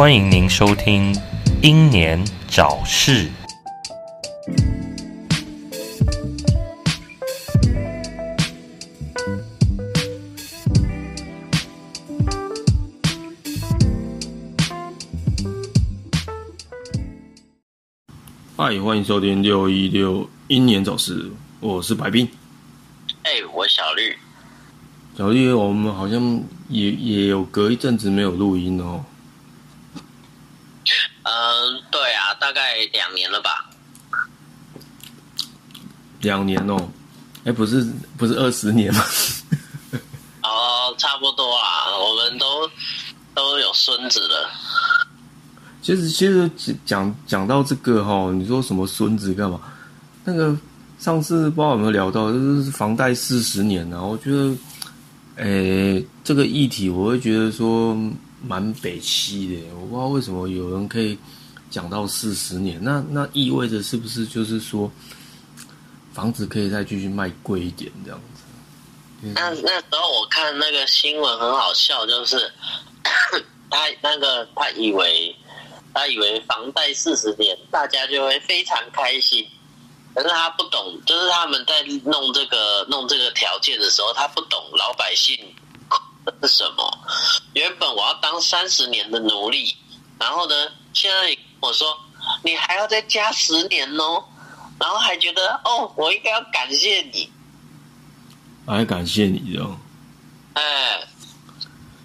[0.00, 1.12] 欢迎您收听
[1.60, 3.26] 《英年早逝》。
[18.70, 22.24] 嗨，欢迎收听六一六英年早逝，我是白冰。
[23.24, 24.16] 哎、我小绿，
[25.18, 29.04] 小绿，我们好像也也有隔一阵子没有录音哦。
[31.24, 33.68] 嗯，对啊，大概两年了吧？
[36.20, 36.88] 两年哦，
[37.42, 37.84] 哎，不是
[38.16, 39.04] 不是二十年吗？
[40.44, 42.70] 哦，差不多啊，我们都
[43.34, 44.48] 都有孙子了。
[45.90, 49.60] 其实其实讲讲到这个哈、你说什么孙子干嘛？
[50.24, 50.56] 那个
[51.00, 54.56] 上次不知道有没有聊到，就是房贷四十年啊，我觉得，
[55.36, 57.96] 诶，这个议题我会觉得说
[58.46, 61.18] 蛮北七的，我不知道为什么有人可以
[61.70, 64.88] 讲到四十年，那那意味着是不是就是说
[66.12, 69.32] 房子可以再继续卖贵一点这样子？
[69.34, 72.36] 那那时候我看那个新闻很好笑，就是
[73.68, 75.34] 他那个他以为
[75.94, 79.46] 他以为房贷四十年，大家就会非常开心。
[80.14, 85.38] 可是他不懂，就是他们在弄这个弄这个条件的时候，他不懂老百姓
[86.42, 86.98] 是什么。
[87.54, 89.76] 原本我要当三十年的奴隶，
[90.18, 90.54] 然后呢，
[90.92, 91.96] 现在我说
[92.42, 94.24] 你还要再加十年哦，
[94.80, 97.30] 然后还觉得哦，我应该要感谢你，
[98.66, 99.78] 还感谢你哦。
[100.54, 101.06] 哎，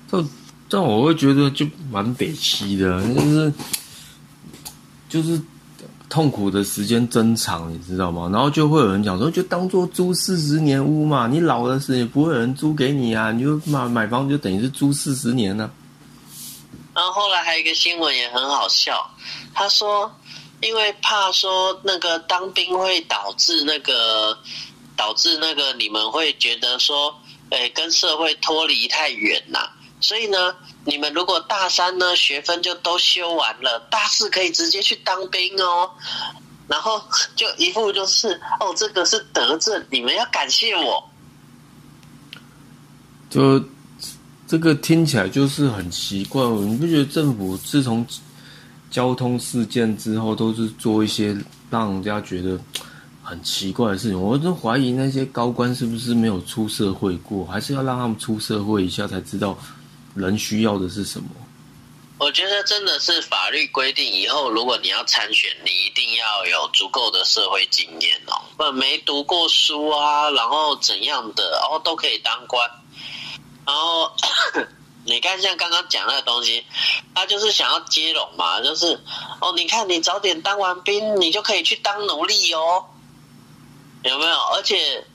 [0.09, 0.23] 这
[0.69, 3.53] 但我会觉得就蛮北七的，就是
[5.07, 5.41] 就是
[6.09, 8.29] 痛苦的时间增长，你知道吗？
[8.31, 15.69] 然后就会有人讲说，就当做租四十年屋嘛，你老的时候也不会有人租给你啊，你就买买房就等于是租四十年呢、
[16.93, 19.09] 然后后来还有一个新闻也很好笑，
[19.53, 20.11] 他说
[20.61, 24.37] 因为怕说那个当兵会导致那个
[24.95, 27.13] 导致那个你们会觉得说，
[27.49, 29.59] 诶，跟社会脱离太远呐、
[30.05, 35.89] 所以呢，你们如果大三呢学分就都修完了，大四可以直接去当兵哦。
[36.67, 37.01] 然后
[37.35, 41.03] 就一副就是哦，这个是德政，你们要感谢我。
[43.31, 43.59] 就
[44.45, 48.05] 这个听起来就是很奇怪，你不觉得政府自从
[48.91, 51.35] 交通事件之后，都是做一些
[51.71, 52.59] 让人家觉得
[53.23, 54.21] 很奇怪的事情？
[54.21, 59.57] 我都怀疑那些高官是不是没有出社会过，还是要让他们出社会一下才知道
[60.15, 61.29] 人需要的是什么？
[62.17, 72.69] 我觉得真的是法律规定，以后如果你要参选，你一定要有足够的社会经验哦，不没读过书啊，然后怎样的，然后都可以当官。
[73.65, 74.09] 然后
[75.03, 76.65] 你看，像刚刚讲那个东西，
[77.13, 78.97] 他就是想要接拢嘛，就是
[79.41, 82.85] 哦，你看你早点当完兵，你就可以去当奴隶哦，
[84.03, 84.37] 有没有？
[84.55, 85.05] 而且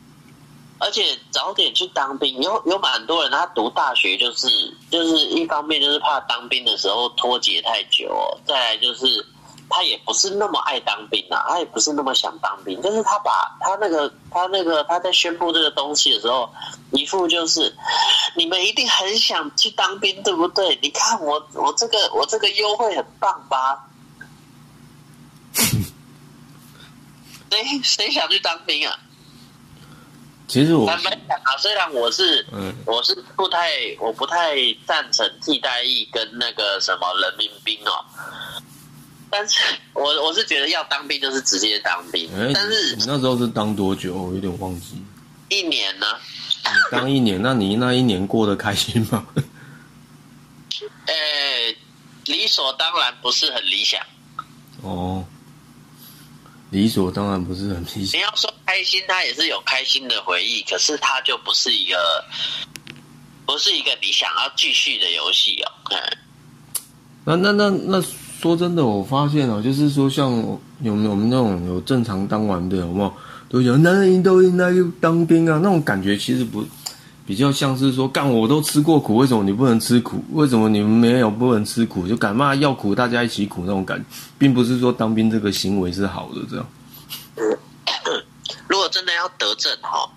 [0.80, 4.48] 而且早点去当兵，有有蛮多人他读大学就是
[4.90, 9.24] 就是一方面就是怕当兵的时候脱节太久、哦，再来就是
[9.68, 16.50] 他也不是那么爱当兵啊，他也不是那么想当兵，但是他把他那个他那个他在宣布这个东西的时候，
[16.92, 17.76] 一副就是
[18.34, 20.78] 你们一定很想去当兵，对不对？
[20.82, 23.86] 你看我我这个我这个优惠很棒吧？
[27.50, 28.98] 谁谁想去当兵啊？
[30.50, 34.56] 其实我坦白讲啊，虽然我是嗯我是不太我不太
[34.86, 38.04] 赞成替代役跟那个什么人民兵哦，
[39.30, 39.60] 但是
[39.92, 44.14] 我我是觉得要当兵就是直接当兵，哎，但是你那时候是当多久？
[44.14, 45.00] 我有点忘记。
[45.48, 46.06] 一年呢，
[46.90, 49.26] 当一年， 那你那一年过得开心吗？
[51.06, 51.14] 呃，
[52.26, 54.00] 理所当然不是很理想。
[54.82, 55.24] 哦，
[56.70, 58.20] 理所当然不是很理你。
[58.20, 62.24] 要说开心，他也是有开心的回忆，可是他就不是一个
[63.44, 65.70] 不是一个你想要继续的游戏哦。
[65.90, 65.96] 嗯
[67.22, 68.02] 那那那那
[68.40, 70.30] 说真的，我发现哦，就是说像
[70.80, 73.12] 有没有我们那种有正常当完的，有没有
[73.48, 75.60] 都有男人都应该当兵啊？
[75.62, 76.64] 那种感觉其实不
[77.30, 80.20] 比较像是说，干我都吃过苦，为什么你不能吃苦？
[80.32, 82.04] 为什么你们没有不能吃苦？
[82.04, 84.04] 就敢骂要苦，大家一起苦那种感觉，
[84.36, 86.66] 并不是说当兵这个行为是好的，这样。
[88.66, 90.10] 如果真的要得证哈，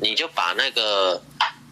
[0.00, 1.22] 你就把那个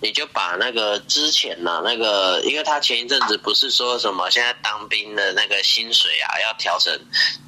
[0.04, 6.92] 你就把那个之前呢、那个，因为他前一阵子不是说什么，现在当兵的那个薪水啊，要调成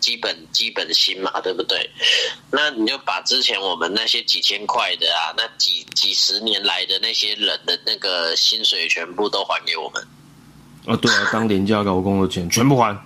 [0.00, 1.90] 基本基本薪嘛，对不对？
[2.50, 10.02] 那你就把之前我们那些几千块的啊，那几几十年来的那些人的那个薪水全部都还给我们。
[10.86, 12.98] 啊，对啊，当廉价劳工的钱全部还。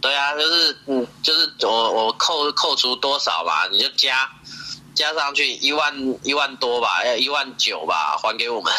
[0.00, 4.30] 对啊，就是嗯，就是我我扣扣除多少吧，你就加
[4.94, 5.92] 加上去一万
[6.22, 8.72] 一万多吧，要一万九吧，还给我们。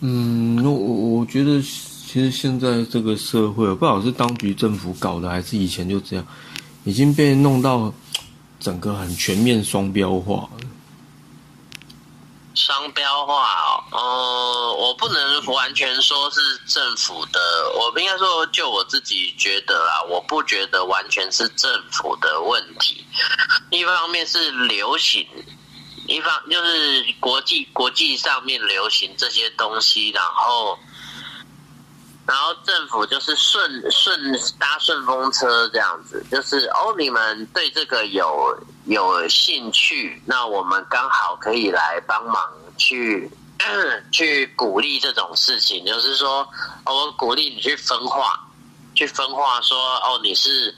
[0.00, 6.26] 嗯，那我我觉得其实现在这个社会，不知道是当局政府搞的，还是以前就这样，
[6.84, 7.92] 已经被弄到
[8.58, 10.50] 整个很全面双标化了。
[12.52, 17.40] 商标化哦，呃，我不能完全说是政府的，
[17.78, 22.99] 我应该说就我自己觉得啦，我不觉得完全是政府的问题。
[23.70, 25.26] 一方面是流行，
[26.06, 30.78] 一方就是国际国际上面流行这些东西，然后
[32.26, 38.56] 然后政府就是顺顺搭顺风车这样子，就是哦，你们对这个有
[38.86, 43.30] 有兴趣，那我们刚好可以来帮忙去
[44.10, 46.40] 去鼓励这种事情，就是说，
[46.84, 48.40] 哦，我鼓励你去分化，
[48.94, 50.74] 去分化说，哦，你是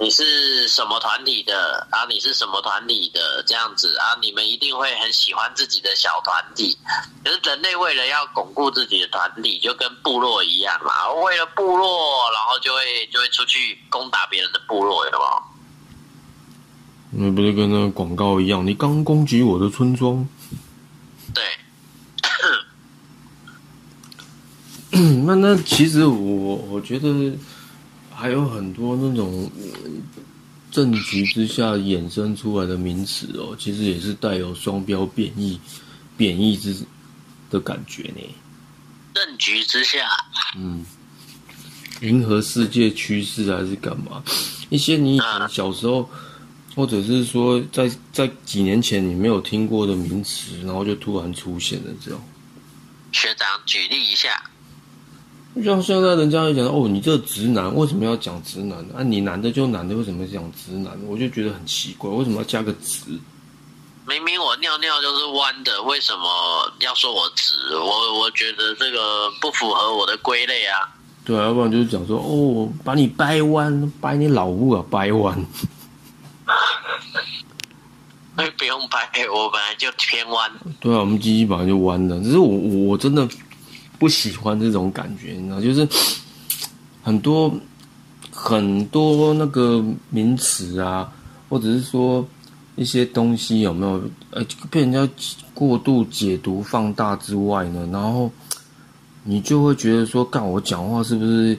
[0.00, 2.04] 你是什么团体的啊？
[2.08, 3.42] 你是什么团体的？
[3.46, 6.78] 这样子啊，你们一定会很喜欢自己的小团体。
[7.24, 15.42] 可是人类为了要巩固自己的团体，就跟部落一样嘛，为了部落，然后就会就会出去攻打别人的部落，有没有？
[17.10, 18.64] 那不是跟那个广告一样？
[18.64, 20.28] 你刚攻击我的村庄，
[21.34, 21.42] 对，
[25.24, 27.08] 那那其实我我觉得
[28.18, 29.90] 还有很多那种呃
[30.72, 35.60] 政局之下衍生出来的名词哦，其实也是带有双标贬义、
[36.16, 36.76] 贬义之
[37.48, 38.20] 的感觉呢。
[39.14, 40.08] 政局之下，
[40.56, 40.84] 嗯，
[42.00, 44.20] 迎合世界趋势还是干嘛？
[44.68, 46.10] 一些你以前小时候，
[46.74, 52.20] 或者是说在在几年前你没有听过的名词，然后就突然出现了这样。
[53.12, 54.50] 学长举例一下。
[55.62, 59.02] 像现在人家会讲哦，你这直男为什么要讲直男啊？
[59.02, 60.98] 你男的就男的，为什么讲直男？
[61.06, 63.18] 我就觉得很奇怪，为什么要加个直？
[64.06, 67.54] 明明我尿尿就是弯的，为什么要说我直？
[67.76, 70.88] 我我觉得这个不符合我的归类啊。
[71.24, 75.44] 对啊，要不然就是讲说哦，把你掰弯，掰你老母啊，掰弯。
[78.36, 80.50] 哎，不用掰，我本来就偏弯。
[80.80, 83.28] 对啊，我们鸡鸡本来就弯的，只是我我我真的
[83.98, 85.88] 不喜欢这种感觉，你知道，就是
[87.02, 87.52] 很多
[88.30, 91.12] 很多那个名词啊，
[91.48, 92.26] 或者是说
[92.76, 94.00] 一些东西有没有
[94.30, 95.08] 呃被人家
[95.52, 98.30] 过度解读放大之外呢，然后
[99.24, 101.58] 你就会觉得说，干我讲话是不是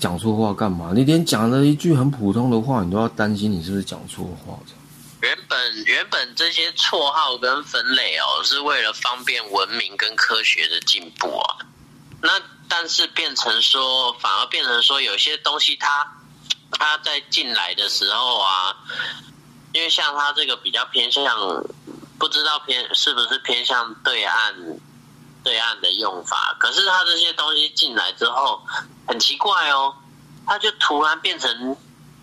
[0.00, 0.92] 讲错话干嘛？
[0.94, 4.77] 你连讲了一句很普通的话，你都要担心你是不是讲错话这样。
[5.20, 11.56] 原本原本这些绰号跟分类哦，是为了方便文明跟科学的进步啊。
[12.22, 16.06] 那但是变成说，反而变成说，有些东西它
[16.70, 18.76] 它在进来的时候啊，
[19.72, 21.24] 因为像它这个比较偏向，
[22.18, 24.54] 不知道偏是不是偏向对岸
[25.42, 26.56] 对岸的用法。
[26.60, 28.62] 可是它这些东西进来之后，
[29.06, 29.92] 很奇怪哦，
[30.46, 31.76] 它就突然变成。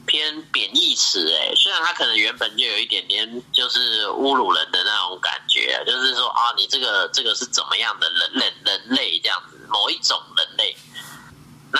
[0.05, 10.75] 偏贬义词哎，虽然他可能原本就有一点点就是侮辱人的那种感觉，就是说啊，你这个这个是怎么样的人人人类这样子，某一种人类，
[11.71, 11.79] 那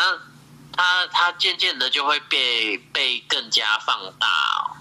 [0.72, 4.74] 他他渐渐的就会被被更加放大哦，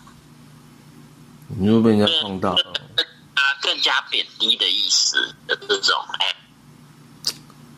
[1.59, 2.73] 你就被人家放大了。
[3.35, 6.35] 啊，更加贬低的意思的这种哎，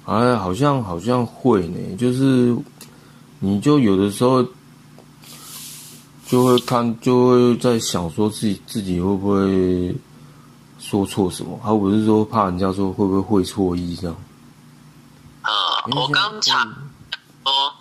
[0.04, 2.56] 哎，好像好像会呢，就是
[3.40, 4.46] 你就有的时候。
[6.28, 9.94] 就会看，就会在想说自己自己会不会
[10.80, 14.16] 说错什么，还不是说怕人家说会不会会错意这样。
[15.42, 15.52] 啊、
[15.92, 16.66] 我刚查
[17.44, 17.72] 哦，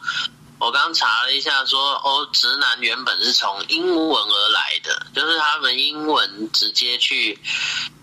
[0.60, 7.40] 我刚查了一下说，哦，直男原本是从英文而来的，就是他们英文直接去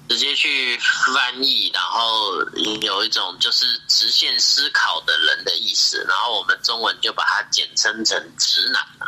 [0.08, 0.76] 直接去
[1.14, 2.34] 翻译，然后
[2.80, 9.06] 有一种就是直线思考的人的意思，然后我们中文就把它简称成直男了。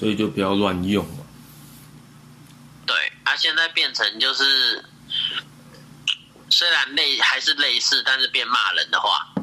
[0.00, 1.18] 所以就不要乱用嘛。
[2.86, 4.82] 对，啊，现在变成就是，
[6.48, 9.34] 虽然类还是类似，但是变骂人的话，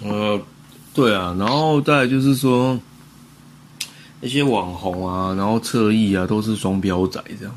[0.00, 0.40] 呃，
[0.94, 2.80] 对啊，然后再来就是说，
[4.22, 7.54] 一些网红啊，然后侧翼啊，都是双标仔这样。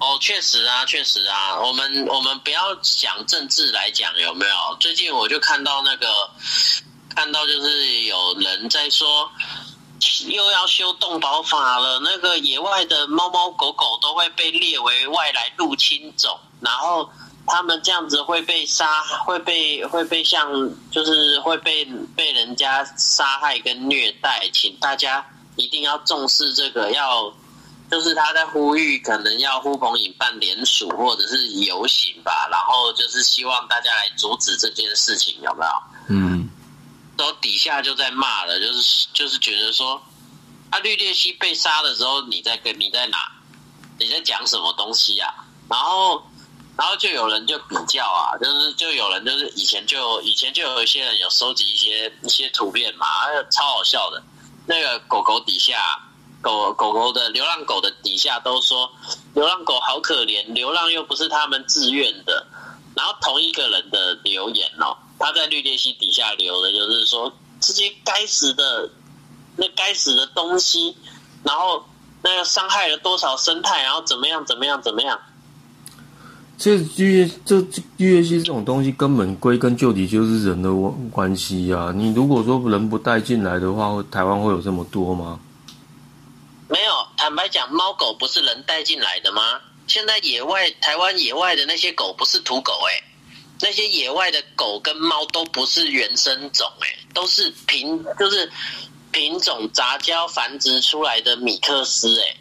[0.00, 4.76] 哦，确实啊，确实啊，我们我们不要讲政治来讲有没有？
[4.80, 6.06] 最近我就看到那个，
[7.16, 9.28] 看到就是有人在说，
[10.28, 17.10] 又要修动保法了，那个野外的猫猫狗狗都会被列为外来入侵种，然后
[17.46, 27.32] 他们这样子会被杀，会被会被像就是会被被人家杀害跟虐待，请大家一定要重视这个要。
[27.88, 35.72] 就是他在呼吁，可能要呼朋引伴联署或者是游行吧，然后就是希望大家来阻止这件事情，有没有？
[36.08, 36.45] 嗯，
[37.16, 40.00] 然后底下就在骂了，就是就是觉得说，
[40.70, 43.30] 啊，绿鬣蜥被杀的时候，你在跟你在哪？
[43.98, 45.32] 你在讲什么东西啊？
[45.68, 46.22] 然后
[46.76, 53.06] 然后就有人就比较啊，就是就有人就是以前就以前就有一些人有收集一些一些图片嘛，
[53.50, 54.22] 超好笑的，
[54.66, 56.00] 那个狗狗底下。
[56.42, 58.88] 狗狗狗的流浪狗的底下都说
[59.34, 62.46] 流浪狗好可怜，流浪又不是他们自愿的。
[62.94, 68.90] 然后同一个人的留言哦，他在绿鬣蜥底下留的就是说这些该死的
[69.56, 70.96] 那该死的东西，
[71.42, 71.84] 然后
[72.22, 75.20] 那个伤害了多少生态，然后怎么样怎么样怎么样。
[76.58, 77.60] 这绿这
[77.98, 80.70] 绿鬣蜥这种东西根本归根究底就是人的
[81.10, 81.92] 关系呀。
[81.94, 85.38] 你如果说人不带进来的话，台湾会有这么多吗？
[86.68, 89.60] 没有，坦白讲，猫狗不是人带进来的吗？
[89.86, 93.04] 现在野外台湾野外的那些狗不是土狗哎，
[93.60, 98.50] 那些野外的狗跟猫都不是原生种哎，都是品就是
[99.10, 102.36] 品种杂交繁殖出来的米克斯哎。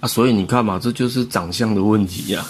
[0.00, 2.44] 啊，所以你看嘛，这就是长相的问题呀。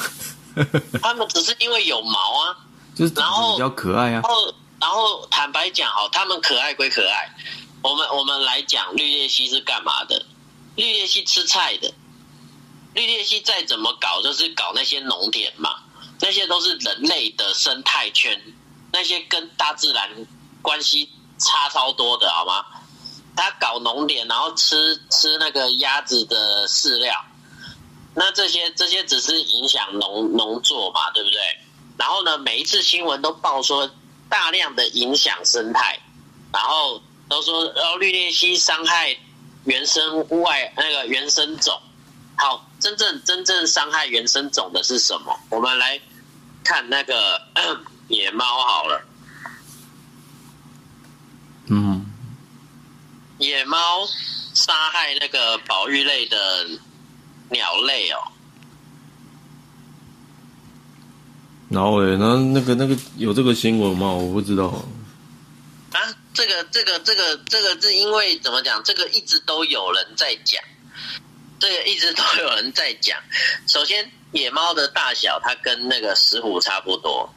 [1.03, 2.57] 他们只是因为有毛啊，
[2.95, 4.21] 就是然后比较可爱啊。
[4.21, 7.31] 然后然后坦白讲哦，他们可爱归可爱，
[7.83, 10.25] 我们我们来讲绿鬣蜥是干嘛的？
[10.77, 11.93] 绿鬣蜥吃菜的，
[12.95, 15.77] 绿鬣蜥再怎么搞，就是搞那些农田嘛，
[16.21, 18.41] 那些都是人类的生态圈，
[18.93, 20.09] 那些跟大自然
[20.63, 22.65] 关系差超多的，好吗？
[23.37, 27.25] 他搞农田，然后吃吃那个鸭子的饲料，
[28.15, 31.41] 那这些这些只是影响农农作嘛，对不对？
[31.97, 33.91] 然后呢，每一次新闻都报说
[34.29, 35.99] 大量的影响生态，
[36.53, 39.17] 然后都说然后绿鬣蜥伤害。
[39.65, 41.79] 原生外那个原生种，
[42.39, 45.39] 好，真正真正伤害原生种的是什么？
[45.51, 46.01] 我们来
[46.65, 47.41] 看那个
[48.09, 49.03] 野猫好了。
[51.67, 52.07] 嗯，
[53.39, 54.07] 野猫
[54.55, 56.67] 杀害那个保育类的
[57.51, 58.19] 鸟类哦。
[61.69, 64.09] 然后诶，那那个那个有这个新闻吗？
[64.11, 64.67] 我不知道。
[65.93, 66.01] 啊，
[66.33, 68.83] 这个这个这个这个是因为怎么讲？
[68.85, 70.63] 这个一直都有人在讲，
[71.59, 73.19] 这个一直都有人在讲。
[73.67, 77.29] 首先，野猫的大小它跟那个石虎差不多。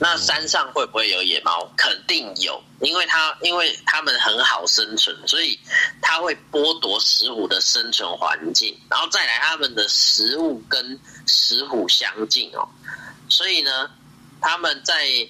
[0.00, 1.70] 那山上会不会有野猫？
[1.76, 5.58] 肯定有，因为它因为它们很好生存，所以
[6.02, 8.76] 它会剥夺石虎的生存环境。
[8.90, 12.68] 然后再来，它们的食物跟石虎相近哦，
[13.28, 13.90] 所以呢，
[14.40, 15.28] 他们在。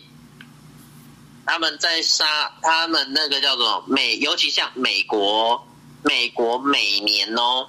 [1.46, 5.62] 他们在杀他们那个叫做美，尤其像美国，
[6.02, 7.68] 美国每年哦，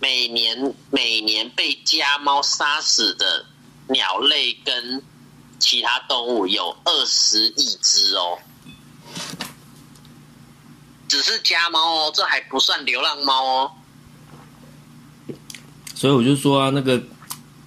[0.00, 3.44] 每年每年被家猫杀死的
[3.88, 5.02] 鸟类跟
[5.58, 8.38] 其他动物有二十亿只哦，
[11.08, 13.72] 只是家猫哦，这还不算流浪猫哦。
[15.94, 17.02] 所以我就说啊，那个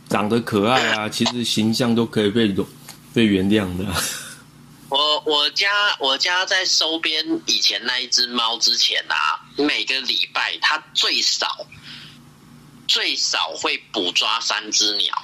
[0.10, 2.66] 长得可爱啊， 其实形象都可以被容。
[3.14, 3.86] 被原谅的。
[4.88, 5.68] 我我家
[6.00, 11.46] 我家在收编以前那一只猫之前啊，每个礼拜它最少
[12.92, 15.16] 最少会捕抓三只鸟。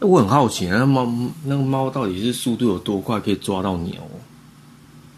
[0.00, 1.06] 我很好奇，那猫
[1.44, 4.02] 那个猫到底是速度有多快，可以抓到鸟？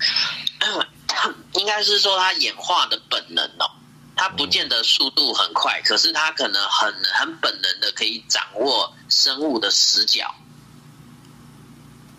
[1.55, 3.71] 应该是说它演化的本能哦，
[4.15, 10.33] 它不见得速度很快，可是它可能很很本能的可以掌握生物的死角。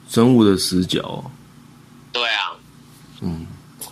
[0.10, 1.24] 生物的死角，
[2.12, 2.52] 对啊，
[3.22, 3.47] 嗯，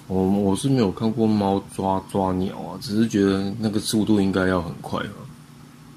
[0.07, 5.13] 我我是没有看过猫抓抓鸟啊，只是觉得那个速度应该要很快啊。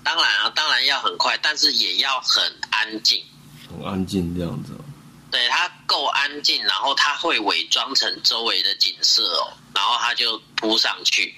[0.03, 3.23] 当然啊，当然要很快，但是也要很安静，
[3.69, 4.73] 很安静这样子。
[5.31, 11.35] 对，它够安静，然后它会伪装成周围的景色哦，然后它就扑上去。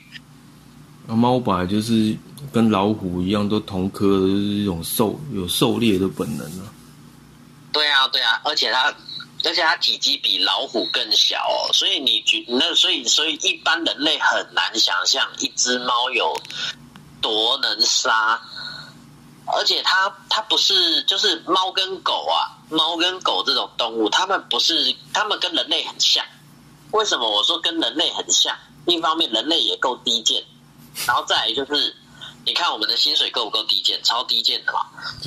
[1.08, 2.16] 那猫本来就是
[2.52, 6.72] 跟老虎一样，都同科的，就是一种狩有狩猎的本能啊。
[7.72, 8.94] 对啊，对啊，而且它，
[9.44, 16.34] 而且它体积比老虎更小哦，所以你觉那所以所以一般人类很难想象一只猫有
[17.20, 18.40] 多能杀，
[19.46, 26.24] 而且它它不是就是猫跟狗啊，猫跟狗这种动物，它们不是它们跟人类很像。
[26.92, 28.56] 为什么我说跟人类很像？
[28.86, 30.42] 一方面人类也够低贱，
[31.06, 31.94] 然后再来就是
[32.44, 34.02] 你看我们的薪水够不够低贱？
[34.02, 34.86] 超低贱的嘛，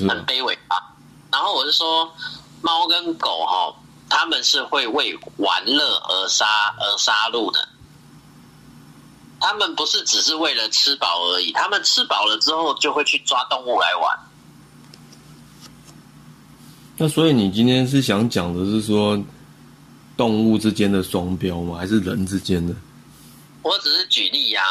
[0.10, 0.78] 很卑微啊。
[1.32, 2.12] 然后我是说
[2.62, 3.74] 猫跟狗哈，
[4.14, 6.46] 他们是会为玩乐而杀
[6.78, 7.68] 而杀戮的。
[9.40, 14.20] 他们不是只是为了吃饱而已，他们吃饱了之后就会去抓动物来玩。
[16.96, 19.20] 那所以你今天是想讲的是说
[20.16, 21.76] 动物之间的双标吗？
[21.80, 22.76] 还是人之间的？
[23.64, 24.62] 我只是举例呀，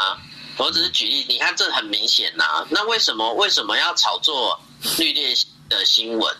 [0.55, 1.25] 我只是举例。
[1.27, 2.65] 你看这很明显呐。
[2.69, 4.57] 那为什么为什么要炒作
[4.97, 6.33] 绿鬣的新闻？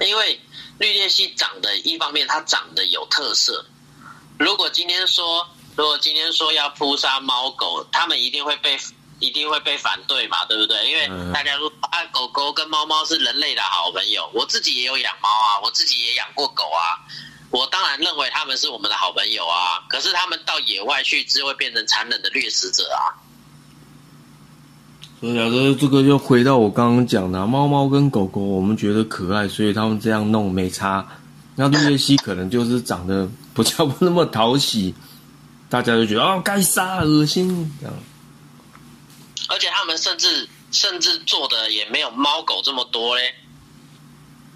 [0.00, 0.40] 因为
[0.80, 3.64] 绿鬣蜥长得一方面它长得有特色。
[4.36, 5.48] 如果今天说。
[5.76, 8.78] 如果今天说要扑杀猫狗，他们一定会被
[9.18, 10.90] 一定会被反对嘛，对不对？
[10.90, 17.00] 因为大家说啊，狗狗跟猫猫是人类的好朋友，我自己也有养猫啊，我自己也养过狗啊，
[17.50, 19.80] 我当然认为他们是我们的好朋友啊。
[19.88, 23.16] 可是他们到野外去，只会变成残忍的掠食者啊。
[25.20, 31.06] 所以啊，这这个就回到我刚刚讲的，猫猫跟狗狗，我们觉得可爱，所以他们这样弄没差。
[31.56, 34.94] 那绿鬣蜥可能就是长得不叫不那么讨喜。
[35.68, 37.94] 大家就觉得哦，该杀，恶心这样。
[39.48, 43.34] 而且他们甚至甚至做的也没有猫狗这么多嘞。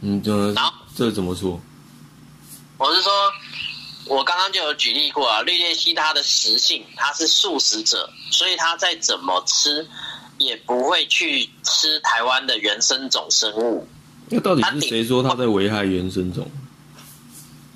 [0.00, 0.54] 嗯，这
[0.96, 1.60] 这怎么说？
[2.78, 3.12] 我是说，
[4.06, 9.86] 我刚刚就有举例过啊，绿鬣蜥它的食性，它是素食者，所以它再怎么吃，
[10.44, 13.88] 也不会去吃台湾的原生种生物。
[14.28, 16.48] 那到底是谁说它在危害原生种？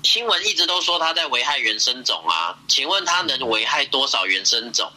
[0.01, 4.89] 新闻一直都说它在危害原生种啊，请问它能危害多少原生种？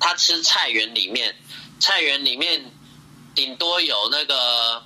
[0.00, 1.34] 他吃菜园里面，
[1.78, 2.64] 菜园里面
[3.34, 4.82] 顶多有那个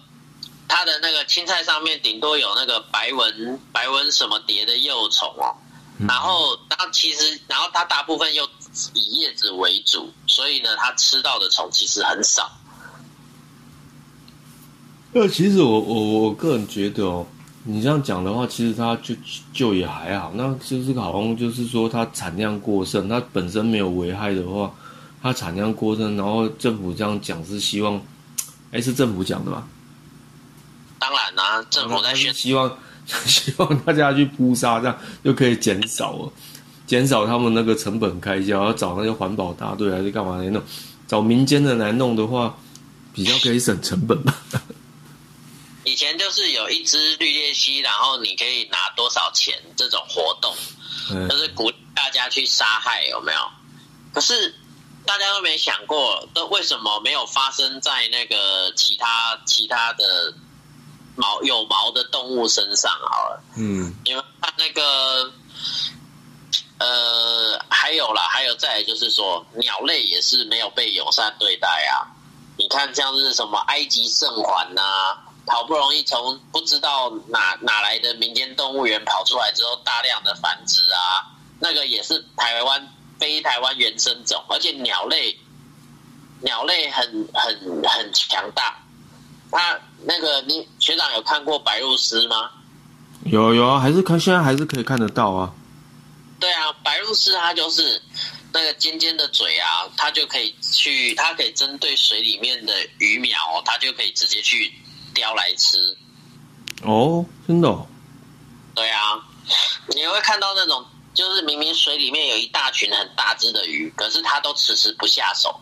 [0.69, 5.57] 它的那个青菜上面顶多有那个白纹白纹什么蝶的幼虫哦，
[6.07, 8.49] 然后它其实然后它大部分又
[8.95, 12.51] 以叶子为主，所以呢它吃到的虫其实很少。
[15.13, 17.27] 那其实我我我个人觉得哦。
[17.67, 19.15] 你这样讲的话，其实它就
[19.51, 20.31] 就也还好。
[20.35, 24.71] 那就是好像就是说，它产量过剩，它本身没有危害的话，
[25.23, 27.99] 它产量过剩，然后政府这样讲是希望，
[28.71, 29.67] 哎，是政府讲的吧？
[30.99, 32.71] 当然啦，政府在希望
[33.07, 36.33] 希望大家去扑杀，这样就可以减少了，
[36.87, 40.63] 减少他们那个成本开销，要找那些环保大队还是干嘛来弄？
[41.07, 42.57] 找民间的来弄的话，
[43.13, 44.35] 比较可以省成本吧。
[45.85, 50.57] 以前就是有一只绿鬣蜥，然后你可以拿多少钱这种活动，
[51.29, 53.39] 就是鼓励大家去杀害，有没有？
[54.13, 54.55] 可是
[55.05, 60.33] 大家都没想过，都为什么没有发生在那个其他其他的
[61.17, 62.91] 毛有毛的动物身上？
[62.91, 65.31] 好了，嗯，你们看那个
[66.79, 72.07] 呃，还有啦，还有再就是说，鸟类也是没有被友善对待啊。
[72.57, 74.83] 你看，像是什么埃及圣环呐？
[75.47, 85.39] 好不容易从不知道哪哪来的民间动物园跑出来之后，大量的繁殖啊，那个也是台湾非台湾原生种，而且鸟类
[86.41, 88.77] 鸟类很很很强大。
[89.53, 92.51] 他那个你学长有看过白鹭鸶吗？
[93.25, 95.53] 有有啊，还是看现在还是可以看得到啊。
[96.39, 98.01] 对啊，白鹭鸶它就是
[98.53, 104.73] 那个尖尖的嘴啊，它就可以去，它可以针对水里面的鱼苗，它就可以直接去。
[105.15, 105.97] 叼来吃，
[106.83, 107.87] 哦，真的，
[108.75, 109.15] 对啊，
[109.95, 115.55] 你会看到那种，就是明明水里面有一大群很大只的鱼，可是它都迟迟不下手，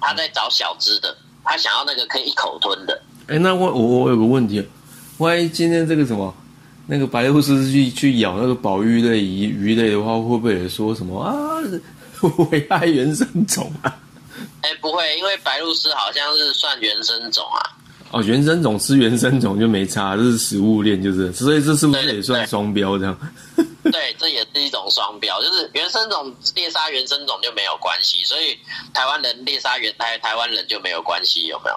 [0.00, 3.02] 他在找小只的，他想要那个可以一口吞的。
[3.26, 4.64] 哎，那我我我有个问题，
[5.18, 6.32] 万一今天这个什么，
[6.86, 11.32] 那个白鹭鸶去去咬那个宝玉类鱼鱼类的话，会不会也说什么啊，
[12.50, 13.96] 危害原生种啊？
[14.62, 17.60] 哎，不会，因为白鹭鸶好像是算原生种啊。
[18.10, 23.18] 哦，原生种吃原生种就没差，这是食物链，就是，所以这是不是也算双标这样？
[23.82, 28.56] 对，这也是一种双标，就是原生种猎杀原生种就没有关系，所以
[28.92, 31.76] 台湾人猎杀原台台湾人就没有关系，有没有？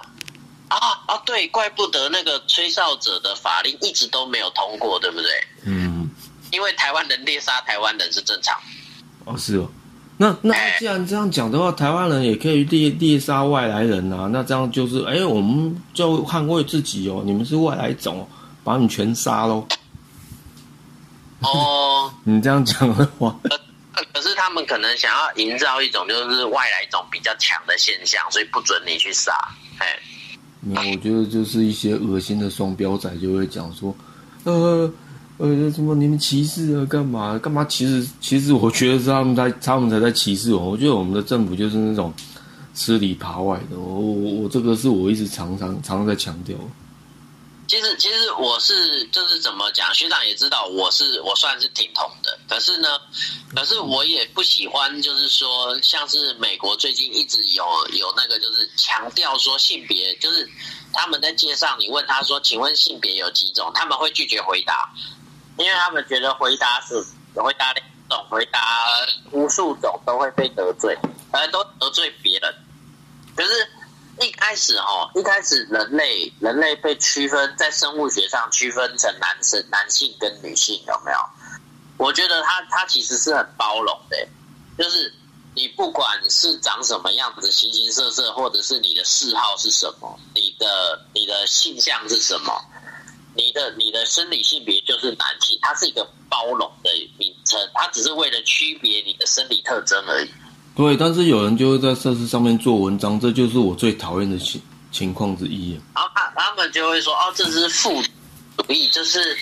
[0.70, 0.78] 啊
[1.08, 5.30] 啊，对，怪不得那个吹哨者的法令一直都没有通过，对不对？
[5.66, 6.10] 嗯，
[6.52, 8.58] 因为台湾人猎杀台湾人是正常。
[9.26, 9.70] 哦，是哦。
[10.20, 14.28] 那那既然这样讲的话，台湾人也可以猎猎杀外来人啊。
[14.34, 17.22] 那这样就是，哎，我们就捍卫自己哦。
[17.24, 18.28] 你们是外来种，
[18.64, 19.68] 把你全杀喽。
[21.42, 23.36] 哦， 你这样讲的话，
[24.12, 29.32] 可是他们可能想要营造一种就是外来种比较强的现象，所以不准你去杀。
[29.78, 30.00] 哎，
[30.68, 33.96] 没有，我觉得就是一些恶心的双标仔就会讲说，
[34.44, 34.92] 呃
[35.38, 37.64] 呃，什么你们歧视啊，干嘛干嘛？
[37.66, 40.72] 其实其实我觉得是他们在他们才在歧视我。
[40.72, 42.12] 我觉得我们的政府就是那种
[42.74, 43.80] 吃里扒外的。
[43.80, 46.56] 我我我这个是我一直常常常常在强调。
[47.68, 52.40] 其实，其实我是就是怎么讲，学长也知道我是我算是挺同的。
[52.48, 52.98] 可是呢，
[53.54, 60.50] 可是我也不喜欢，就是说，像是美国最近一直有有那个，就是强调说性别，就是
[60.94, 64.90] 他们在街上，你问他说，请问性别有几种，他们会拒绝回答，
[65.58, 66.96] 因为他们觉得回答是
[67.36, 68.88] 回答两种，回答
[69.32, 70.98] 无数种都会被得罪，
[71.34, 72.56] 呃，都得罪别人。
[73.36, 73.70] 可是。
[74.20, 81.18] 一开始哦，一开始人类人类被区分在生物学上区分成男生、男性跟女性，有没有？
[81.98, 84.28] 我觉得他他其实是很包容的，
[84.78, 85.14] 就是
[85.56, 92.54] 你不管是长什么样子、形形色色，或者是你的嗜好是什么，你的你的性向是什么，
[93.36, 100.32] 你的你的生理性别就是男性，它是一个包容的名称，它只是为了区别你的生理特征而已。
[100.78, 104.62] 对，但是有人就会在设施上面做文章，这就是我最讨厌的情
[104.92, 105.72] 情况之一。
[105.96, 108.00] 然后他他们就会说：“哦，这是父
[108.56, 109.36] 主义，就是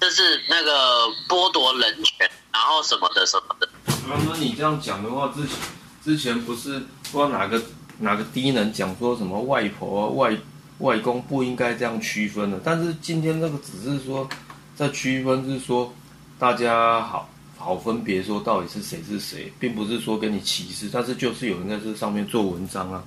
[0.00, 3.68] 这是那个剥夺人权，然后什么的什么的。”
[4.08, 5.58] 那那你这样讲的话，之前
[6.02, 7.62] 之前不是说哪个
[7.98, 10.34] 哪个低能讲说什么外婆外
[10.78, 14.26] 外公不应该这样区分的，但是今天这个只是说
[14.74, 15.92] 在区分，是说
[16.38, 17.28] 大家好。
[17.58, 23.02] 好分别说到底是谁是谁，并不是说跟你歧视，但是就是有人在这上面做文章啊。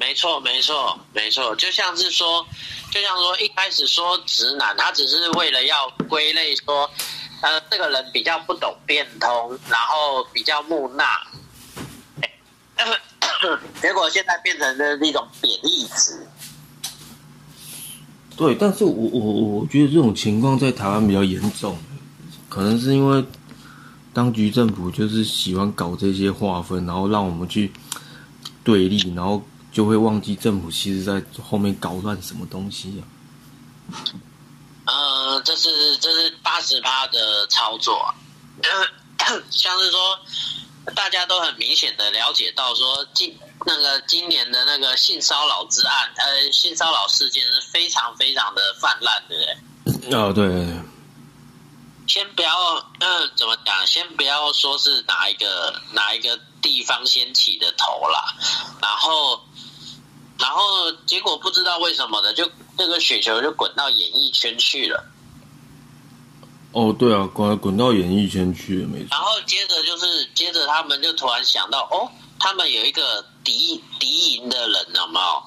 [0.00, 2.44] 没错，没错，没错，就像是说，
[2.90, 6.90] 就像说一开始说直男，他只是为了要归类说，
[7.42, 11.04] 呃，这个人比较不懂变通，然后比较木讷，
[13.80, 16.26] 结果现在变成了一种贬义词。
[18.36, 21.78] 对，但是我我我觉得这种情况在台湾比较严重，
[22.48, 23.22] 可能是因为。
[24.16, 27.70] 当局政府就是喜欢搞这些划分，然后让我们去
[28.64, 33.04] 对立，然后就会忘记政府其实在后面搞乱什么东西啊。
[34.86, 38.10] 呃，这是这是八十趴的操作，
[39.50, 40.18] 像是说
[40.94, 49.36] 大家都很明显的了解到说今那个今年的那个性骚扰之案，呃，性骚扰事件是非常非常的泛滥，对
[49.84, 50.14] 不对？
[50.14, 50.95] 哦，对。
[52.06, 52.50] 先不要，
[53.00, 53.86] 嗯，怎么讲？
[53.86, 58.34] 先不要说是哪一个哪一个地方先起的头啦，
[58.80, 59.40] 然后，
[60.38, 65.04] 然后结果不知道为什么的，就这个雪球就滚到演艺圈去了。
[66.72, 69.08] 哦，对啊，滚滚到演艺圈去了，没错。
[69.10, 75.42] 然后接着就是，接着他们就突然想到，哦，他们有一个敌敌营的人，有没有？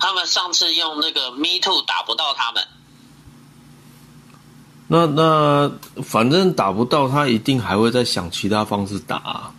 [0.00, 2.66] 他们上次用那个 Me Too 打不到他们。
[4.90, 5.70] 那那
[6.02, 9.52] 反正打不到他，一定还会再想其他方式打。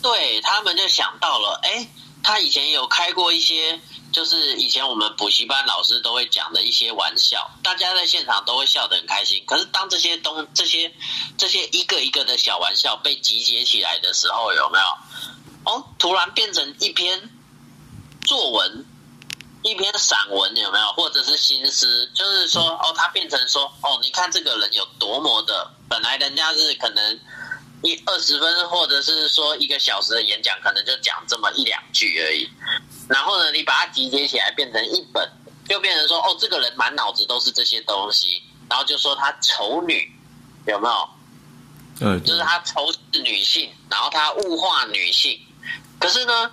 [0.00, 1.88] 对他们就想到了，哎，
[2.22, 3.80] 他以前有开过一些，
[4.12, 9.42] 就是以前我们补习班老师都会讲的一些玩笑，大家在现场都会笑得很开心。
[9.44, 10.92] 可是当这些东这些
[11.36, 15.72] 这些一个一个的小玩笑被集结起来的时候，有没有？
[15.72, 17.28] 哦，突然变成一篇
[18.22, 18.86] 作文。
[19.66, 22.08] 一篇散文有没有，或者是新诗？
[22.14, 27.20] 就是说，哦，他变成说，哦，你看这个人有多么的，本来人家是可能
[27.82, 32.48] 一二十分，或者是说一个小时的演讲，可能就讲这么一两句而已。
[33.08, 35.28] 然后呢，你把它集结起来变成一本，
[35.68, 40.08] 就变成说，哦，这个人满脑子都是这些东西，然后就说他丑女，
[40.68, 41.08] 有没有？
[42.02, 45.36] 嗯，就是他仇视女性，然后他物化女性。
[45.98, 46.52] 可是呢？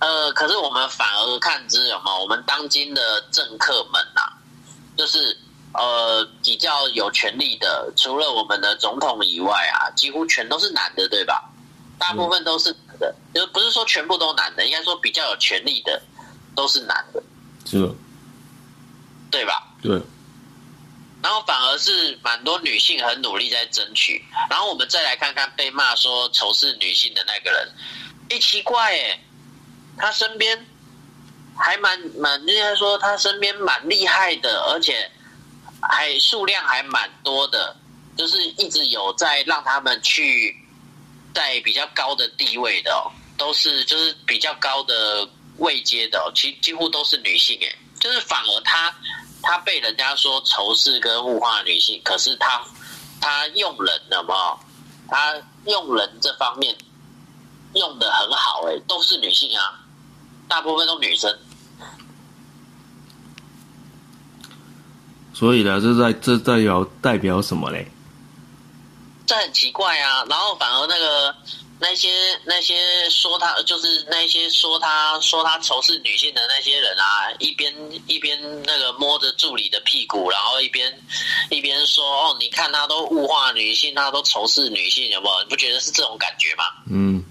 [0.00, 2.16] 呃，可是我们反而看之有吗？
[2.18, 4.20] 我们当今的政客们呐，
[4.96, 5.38] 就是
[5.72, 11.50] 呃比较有权力的，除了我们的总统以外啊，几乎全都是男的，对吧？
[11.98, 16.02] 大部分都是男的，就不是说全部都男的，应该说比较有权力的
[16.54, 17.22] 都是男的，
[17.64, 17.88] 是，
[19.30, 19.68] 对吧？
[19.80, 20.00] 对。
[21.22, 27.72] 然后反而是蛮多女性很努力在争取，然后我们再来看看被骂说仇视女性的那个人，
[28.28, 29.20] 哎，奇怪哎。
[29.98, 30.66] 他身边
[31.56, 35.10] 还蛮蛮，应该说他身边蛮厉害的，而且
[35.80, 37.76] 还数量还蛮多的，
[38.16, 40.56] 就是一直有在让他们去
[41.34, 45.28] 在比较高的地位的，都是就是比较高的
[45.58, 48.94] 位阶的，其几乎都是女性诶，就是反而他
[49.42, 52.62] 他被人家说仇视跟物化女性，可是他
[53.20, 54.58] 他用人的嘛，
[55.08, 56.76] 他用人这方面
[57.74, 59.78] 用的很好，哎，都是女性啊，
[60.48, 61.38] 大部分都女生。
[65.34, 67.90] 所以呢，这在这代表代表什么嘞？
[69.26, 71.34] 这很奇怪啊，然后反而那个。
[71.78, 72.08] 那些
[72.46, 72.74] 那些
[73.10, 77.70] 说他就是那些说他说他仇视女性的那些人啊，一边
[78.06, 80.90] 一边那个摸着助理的屁股，然后一边
[81.50, 85.42] 一边说哦，你看他都物化女性，他都仇视女性，有没有？
[85.42, 86.64] 你不觉得是这种感觉吗？
[86.90, 87.22] 嗯，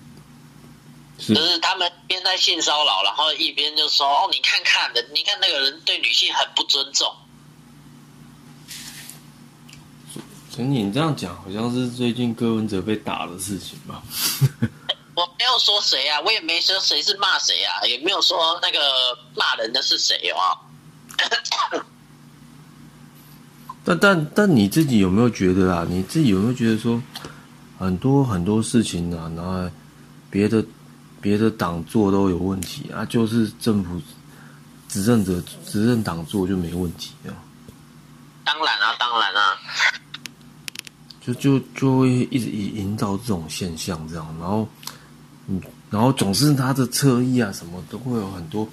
[1.18, 7.14] 就是他们边在性骚扰，然后一边就说哦，你看看的，你看那个人对女性很不尊重。
[10.54, 14.02] 陈你这样讲好像是最近柯文哲被打的事情吧？
[15.16, 18.80] 我没有说谁啊，我也没说谁是骂谁啊，也没有说那个
[19.36, 20.56] 骂人的是谁 啊。
[23.84, 25.86] 但但但你自己有没有觉得啊？
[25.90, 27.02] 你自己有没有觉得说
[27.78, 29.70] 很多很多事情啊，然后
[30.30, 30.64] 别的
[31.26, 34.00] 别的党做都有问题啊，就是政府
[34.88, 37.34] 执政者执政党做就没问题啊？
[38.44, 39.58] 当然啊，当然啊。
[41.20, 44.70] 就就就会一直营营造这种现象，这样，然后，
[45.48, 45.60] 嗯，
[45.90, 48.70] 然后总是他的侧翼啊，什么都会有很多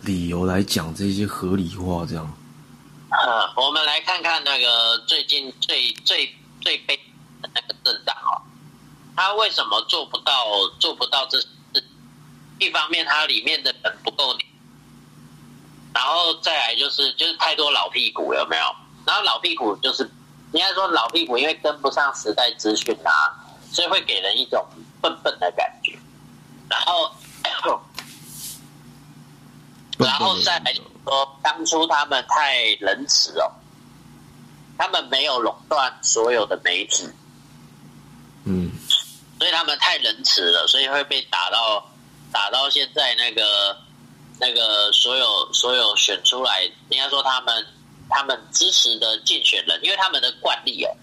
[0.00, 2.28] 理由来讲这些合理化，这样。
[3.10, 6.28] 呃，我们来看看那个最近最最
[6.60, 6.96] 最悲
[7.40, 8.42] 的那个政党哦，
[9.14, 10.32] 他为什么做不到
[10.80, 11.46] 做不到这事？
[12.58, 14.36] 一方面，它里面的人不够，
[15.94, 18.64] 然后再来就是就是太多老屁股，有没有？
[19.06, 20.10] 然后老屁股就是。
[20.52, 23.34] 应该说老屁股，因为跟不上时代资讯啊，
[23.70, 24.64] 所以会给人一种
[25.02, 25.98] 笨笨的感觉。
[26.70, 27.10] 然后，
[29.98, 33.52] 然后再来说，当初他们太仁慈哦，
[34.78, 37.06] 他们没有垄断所有的媒体，
[38.44, 38.70] 嗯，
[39.38, 41.84] 所以他们太仁慈了，所以会被打到
[42.32, 43.76] 打到现在那个
[44.40, 47.66] 那个所有所有选出来，应该说他们。
[48.08, 50.96] 他们支持的竞选人，因为他们的惯例哦，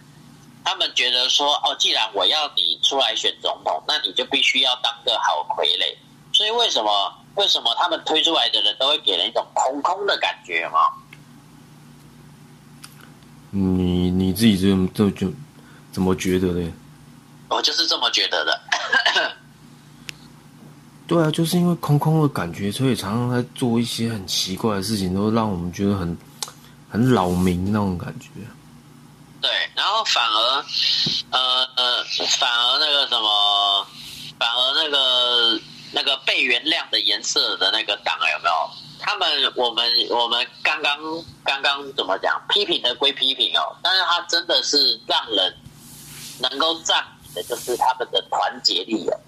[0.64, 5.94] 他们觉得说哦，既然我要你出来选总统，那你就必须要当个好傀儡。
[6.32, 10.80] 所以为什么为什么他们推出来的人都会给人一种空空的感觉吗？
[13.52, 15.30] 你你自己这这就
[15.92, 16.72] 怎么觉得呢？
[17.50, 18.62] 我就是这么觉得的。
[21.08, 26.18] 对啊，就是因为空空的感觉，所以常常在做一些很奇怪的事情，都让我们觉得很。
[26.94, 28.30] 很扰民那种感觉，
[29.42, 30.64] 对，然后反而，
[31.32, 32.04] 呃呃，
[32.38, 33.88] 反而那个什么，
[34.38, 35.60] 反而那个
[35.92, 38.70] 那个被原谅的颜色的那个党有没有？
[39.00, 40.96] 他们我们我们刚刚
[41.44, 42.40] 刚刚怎么讲？
[42.50, 45.52] 批评的归批评哦，但是他真的是让人
[46.38, 49.20] 能够赞美的，就是他们的团结力哦，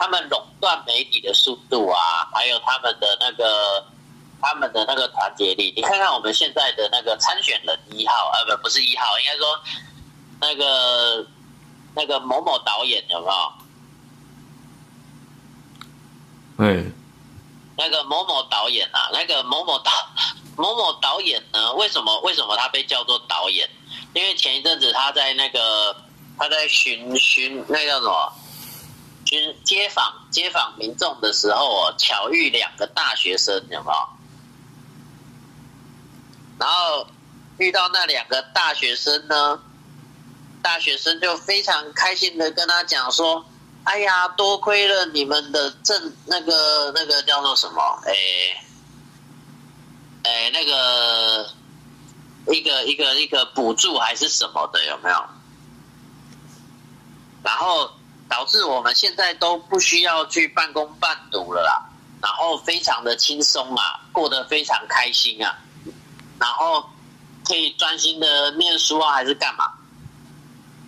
[0.00, 3.84] 他们垄断媒体的速度啊，还有他们的那个。
[4.42, 9.60] 他们的那个团结力，你看看我们现在的那个参选人一号，呃，不，不是一号，应该说
[10.40, 11.26] 那个
[11.94, 13.26] 那个某某导演有没
[16.56, 16.64] 有？
[16.64, 16.90] 哎，
[17.76, 19.92] 那个某某导演啊，那个某某导
[20.56, 21.74] 某某导演呢？
[21.74, 23.68] 为什么为什么他被叫做导演？
[24.14, 25.94] 因为前一阵子他在那个
[26.38, 28.32] 他在巡巡那叫什么
[29.30, 34.08] 巡街访街访民众的时候哦，巧遇两个大学生，有没有？
[36.58, 37.06] 然后
[37.58, 39.62] 遇到那两个大学生呢，
[40.60, 43.44] 大学生就非常开心的跟他讲说
[43.84, 47.80] ：“哎呀，多亏了你们的政那个那个叫做什么？
[48.06, 48.12] 哎
[50.24, 51.54] 哎，那个
[52.48, 55.24] 一个一个一个补助还是什么的，有没有？
[57.44, 57.90] 然后
[58.30, 61.82] 导致我们现在都不需要去半工半读了啦，
[62.22, 65.58] 然后非常的轻松啊，过得非常开心啊。”
[66.38, 66.88] 然后
[67.44, 69.64] 可以专心的念书啊，还是干嘛？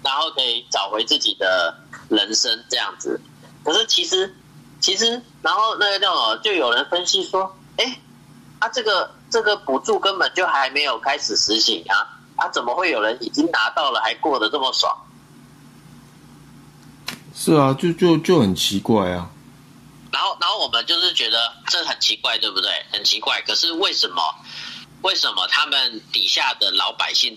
[0.02, 1.76] 然后可以找回自己的
[2.08, 3.20] 人生这样子。
[3.64, 4.34] 可是其实，
[4.80, 7.98] 其实，然后那个叫什么，就有人分析说，哎，
[8.60, 14.96] 啊这个这个补助根本就还没有开始实行啊，啊怎么会有人已经拿到了还过得这么爽？
[17.34, 19.30] 是啊，就就就很奇怪啊。
[20.12, 22.70] 然后，然后我们就是觉得这很奇怪，对不对？
[22.92, 23.40] 很奇怪。
[23.42, 24.22] 可是为什么？
[25.02, 27.36] 为什么他们底下的老百姓，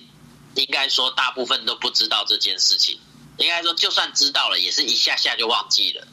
[0.54, 3.00] 应该说大部分都不知道这件事情？
[3.38, 6.08] 应该说，就算知道了，也是一下下就忘记了，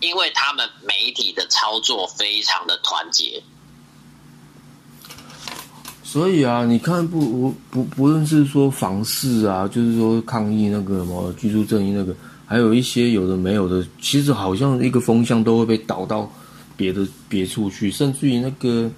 [0.00, 3.42] 因为他们媒体的操作非常的团结。
[6.04, 12.14] 所以啊，你看不不不论是说房事啊，就是说抗议那个什么居住正义那个，
[12.52, 16.30] 还有一些有的没有的，其实好像一个风向都会被导到
[16.76, 18.90] 别的别处去，甚至于那个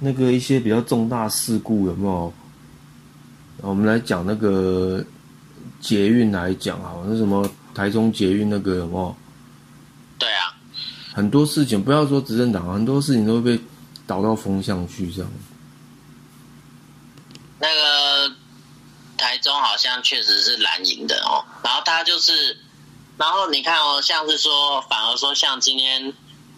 [0.00, 2.34] 那个一些比较重大事故有没有？
[3.58, 5.04] 我们来讲那个
[5.80, 9.16] 捷运来讲啊，那什么台中捷运那个有没有？
[10.18, 10.50] 对啊，
[11.12, 13.62] 很多事情不要说执政党，很多事情都会被
[14.04, 15.30] 导到风向去这样。
[17.60, 18.34] 那个
[19.16, 22.56] 台中好像确实是蓝营的哦，然后他就是，
[23.16, 26.12] 然后你看哦，像是说，反而说像今天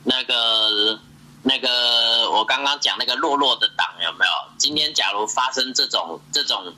[0.04, 0.98] 那个
[1.42, 4.32] 那个我刚刚讲那个弱弱的党有没有？
[4.58, 6.72] 今天假如发生这种这种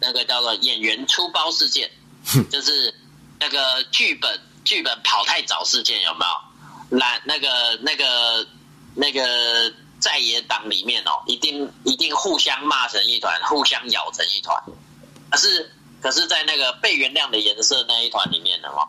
[0.00, 1.90] 那个叫做演员出包事件，
[2.50, 2.94] 就是
[3.40, 6.98] 那个剧本剧本跑太早事件有没有？
[6.98, 8.46] 那那个那个
[8.94, 14.62] 那个在野党里面哦，一定一定互相骂成一团，互相咬成一团。
[15.30, 18.88] 可是可是，在那个被原谅的颜色那一团里面的话，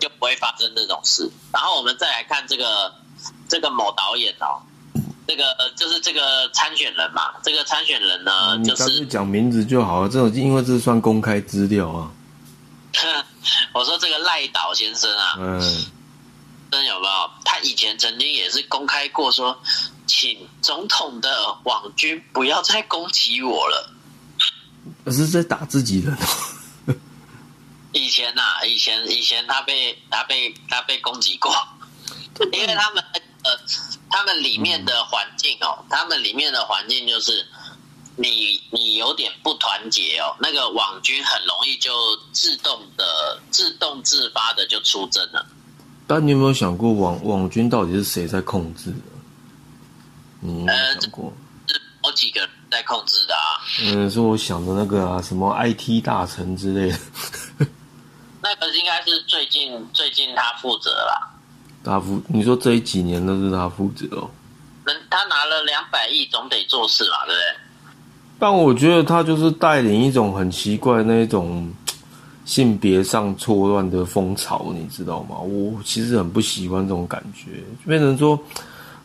[0.00, 1.30] 就不会发生这种事。
[1.52, 2.92] 然后我们再来看这个
[3.48, 4.58] 这个某导演哦，
[5.28, 12.10] 这个呃就是这个参选人嘛，这个参选人呢，就是讲名字就好了，这种因为这算公开资料啊。
[13.72, 15.60] 我说这个赖导先生啊，嗯，
[16.72, 17.30] 真有没有？
[17.44, 19.56] 他以前曾经也是公开过说，
[20.06, 23.90] 请总统的网军不要再攻击我了。
[25.10, 26.16] 而是在打自己人。
[27.92, 31.52] 以前呐、以前以前他被他被他被攻击过，
[32.52, 33.02] 因为他们
[33.42, 33.50] 呃，
[34.08, 37.44] 他们里面的环境哦，他们里面的环境就是
[38.14, 41.92] 你你有点不团结哦，那个网军很容易就
[42.32, 45.44] 自动的自动自发的就出征了。
[46.06, 48.96] 但你有没有想过网网军到底是谁在控制的？
[50.38, 51.32] 你有没呃有想过？
[51.66, 53.58] 是好几个人在控制的啊。
[53.82, 56.98] 嗯，是我想的那个啊，什么 IT 大臣之类的。
[58.42, 61.28] 那个应该是最近最近他负责啦，
[61.84, 64.30] 他负，你说这一几年都是他负责哦。
[64.86, 67.60] 人他拿了两百亿，总得做事嘛，对不对？
[68.38, 71.70] 但我觉得他就是带领一种很奇怪那一种
[72.46, 75.36] 性别上错乱的风潮，你知道吗？
[75.38, 78.40] 我其实很不喜欢这种感觉，变成说，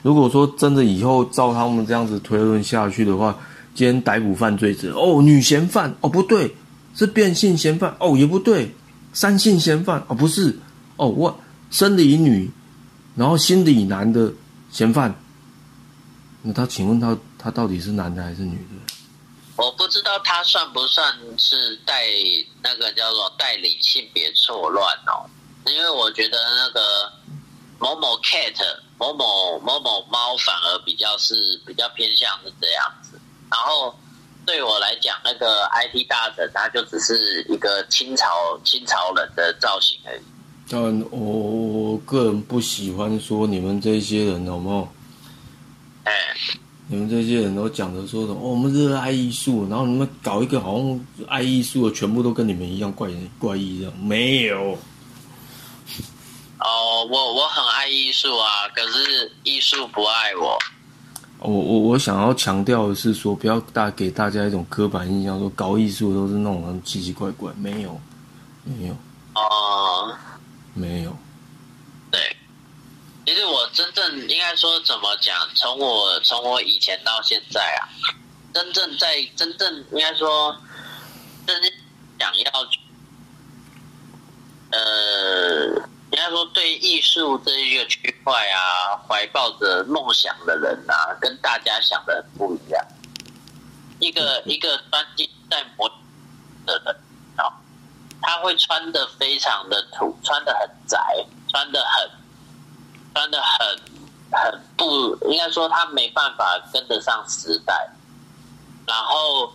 [0.01, 3.36] 如果说真的以后照他们这样子推论下去的话，
[3.75, 6.55] 兼逮捕犯罪者，哦，女嫌犯，哦，不对，
[6.95, 8.73] 是变性嫌犯，哦，也不对，
[9.13, 10.57] 三性嫌犯，哦，不是，
[10.95, 11.38] 哦，我
[11.69, 12.49] 生理女，
[13.15, 14.31] 然后心理男的
[14.71, 15.13] 嫌犯，
[16.41, 18.93] 那他请问他他到底是男的还是女的？
[19.57, 22.05] 我不知道他算不算是带
[22.61, 25.27] 那个叫做带领性别错乱哦，
[25.65, 27.11] 因为我觉得那个
[27.79, 28.55] 某某 cat
[28.97, 33.19] 某某某某猫反而比较是比较偏向是这样子，
[33.51, 33.93] 然后
[34.45, 40.21] 对我来讲，那个 IT 大神他就只是一个清朝清朝人的造型而已。
[40.69, 40.81] 但
[41.12, 44.88] 我我个人不喜欢说你们这些人有没有？
[46.05, 46.13] 哎，
[46.88, 48.36] 你们这些人都讲的说什么？
[48.36, 54.77] 哦，我们热爱艺术，然后你们搞一个好像爱艺术的，全部都跟你们一样怪怪异这样，没有。
[56.60, 60.60] 哦，我我很爱艺术啊，可是艺术不爱我。
[61.39, 68.00] 我我我想要强调的是说，不要大给大家一种刻板印象，说搞艺术都是那种奇奇怪怪，没有，
[68.63, 68.93] 没有，
[69.36, 70.17] 哦、
[70.74, 71.15] 没有。
[72.10, 72.36] 对，
[73.26, 77.86] 其实我真正应该说怎么讲，从我从我以前到现在啊，
[78.54, 80.56] 真正在真正应该说，
[81.45, 81.71] 真正
[82.17, 82.52] 想要，
[84.71, 92.86] 呃，应该说对艺术这一个区块啊，怀抱着梦想的人啊，跟大家想的很不一样。
[93.99, 95.89] 一个一个专精在模
[96.65, 96.95] 的人
[97.36, 97.51] 啊，
[98.21, 100.97] 他会穿的非常的土，穿的很窄，
[101.49, 102.10] 穿的很，
[103.13, 103.67] 穿的很
[104.32, 107.89] 很不，应该说他没办法跟得上时代。
[108.88, 109.54] 然后，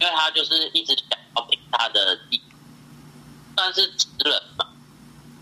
[0.00, 2.42] 因为他就是一直想要凭他的地，
[3.54, 4.66] 算是直人嘛。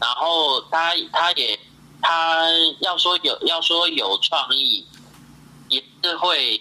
[0.01, 1.59] 然后他他也
[2.01, 2.49] 他
[2.81, 4.87] 要说有要说有创意，
[5.69, 6.61] 也是会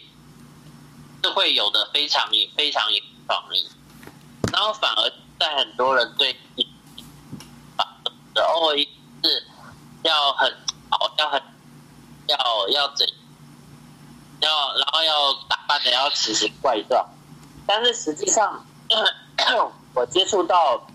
[1.23, 3.69] 是会有的，非常非常有创意。
[4.51, 6.33] 然后反而在很多人对
[8.33, 8.75] 的哦
[9.23, 9.47] 是
[10.03, 10.53] 要很
[10.89, 11.41] 好，要很
[12.27, 13.07] 要要怎
[14.41, 17.05] 要，然后要打扮的要奇形怪状，
[17.67, 18.65] 但是实际上
[19.93, 20.85] 我接触到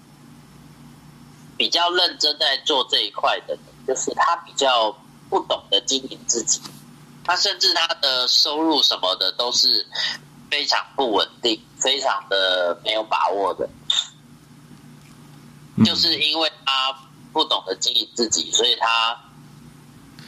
[1.56, 4.90] 比较认真在做这一块的，就是他比较
[5.30, 6.60] 不懂得经营自己，
[7.24, 9.86] 他甚至他的收入什么的都是
[10.50, 13.68] 非常不稳定，非常的没有把握的。
[15.84, 16.96] 就是因为他
[17.32, 19.20] 不懂得经营自己，所以他，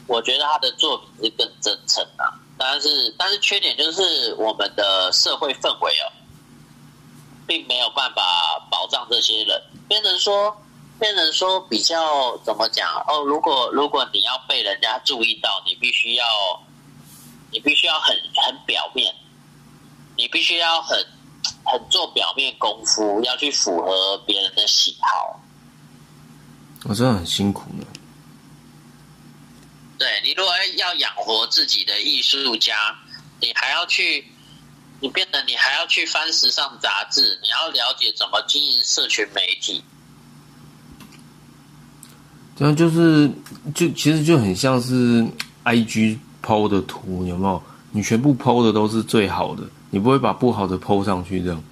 [0.05, 2.35] 我觉得他的作品是更真诚啊。
[2.57, 6.11] 但是，但是缺点就是我们的社会氛围哦，
[7.45, 8.21] 并没有办法
[8.69, 10.53] 保障这些人，变成说，
[10.99, 13.21] 变成说比较怎么讲哦？
[13.23, 16.25] 如果如果你要被人家注意到，你必须要，
[17.51, 19.13] 你必须要很很表面，
[20.15, 20.97] 你必须要很
[21.65, 25.39] 很做表面功夫，要去符合别人的喜好。
[26.85, 27.85] 我真的很辛苦呢。
[29.99, 32.95] 对你如果要养活自己的艺术家，
[33.39, 34.31] 你还要去，
[34.99, 39.83] 你变得你还要去翻时尚杂志，你要了解怎么经营社群媒体。
[42.57, 43.29] 这样就是
[43.75, 45.25] 就其实就很像是
[45.63, 47.61] I G 抛的图，有没有？
[47.91, 51.63] 你全部抛的都是最好的，你不会把不好的抛上去，这样。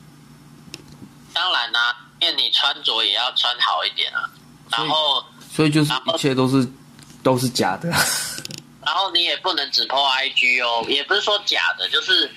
[1.34, 4.30] 当然啦、因为你穿着也要穿好一点啊。
[4.72, 6.68] 然后，所以就是一切都是
[7.22, 7.90] 都是假的。
[8.86, 12.30] 然后你也不能只 po IG 哦，也不是说假的，就是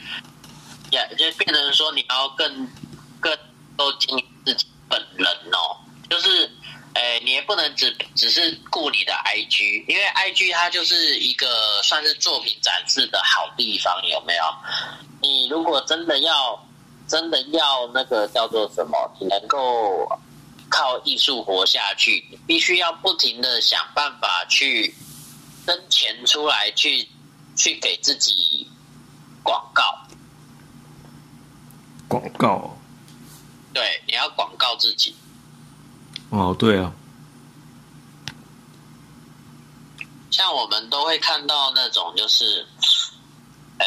[0.90, 2.68] 也就变成说你要更
[3.20, 3.30] 更
[3.76, 5.76] 都经营自己本人哦，
[6.10, 6.50] 就是，
[6.98, 14.42] 诶，你也不能只只是顾你的 IG，因为 IG 它就是一个算是作品展示的好地方，有没有？
[15.22, 16.68] 你如果真的要
[17.06, 20.10] 真的要那个叫做什么，你能够
[20.68, 24.92] 靠艺术活下去，你必须要不停的想办法去
[25.64, 27.08] 生钱出来，去
[27.54, 28.68] 去给自己
[29.44, 29.84] 广告。
[32.08, 32.76] 广告
[33.72, 35.14] 对，你要广告自己。
[36.30, 36.92] 哦，对啊，
[40.30, 42.66] 像我们都会看到那种，就是，
[43.78, 43.86] 呃，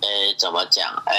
[0.00, 0.90] 呃，怎么讲？
[1.04, 1.14] 呃，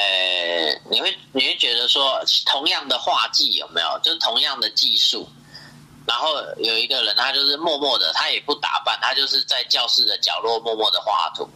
[0.90, 4.00] 你会你会觉得说，同样的画技有没有？
[4.02, 5.30] 就是同样的技术，
[6.08, 11.48] 然后有一个人他就是默默的，他也不打扮，他就是在教室的角落默默的画图。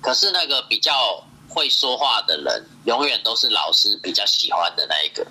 [0.00, 5.26] 可是那个比较会说话的人，永远都是老师比较喜欢的那一个。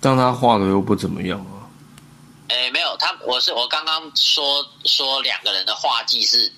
[0.00, 1.68] 但他画的又不怎么样啊。
[2.48, 6.52] 诶，没有，他我是我刚刚说说两个人的画技是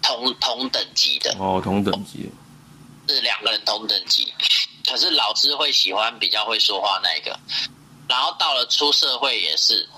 [0.00, 3.14] 同同等级的，哦，同等级的。
[3.14, 4.32] 是两个人同等级。
[4.84, 7.38] 可是老师会喜欢比较会说话那一个，
[8.08, 9.88] 然后到了出社会也是，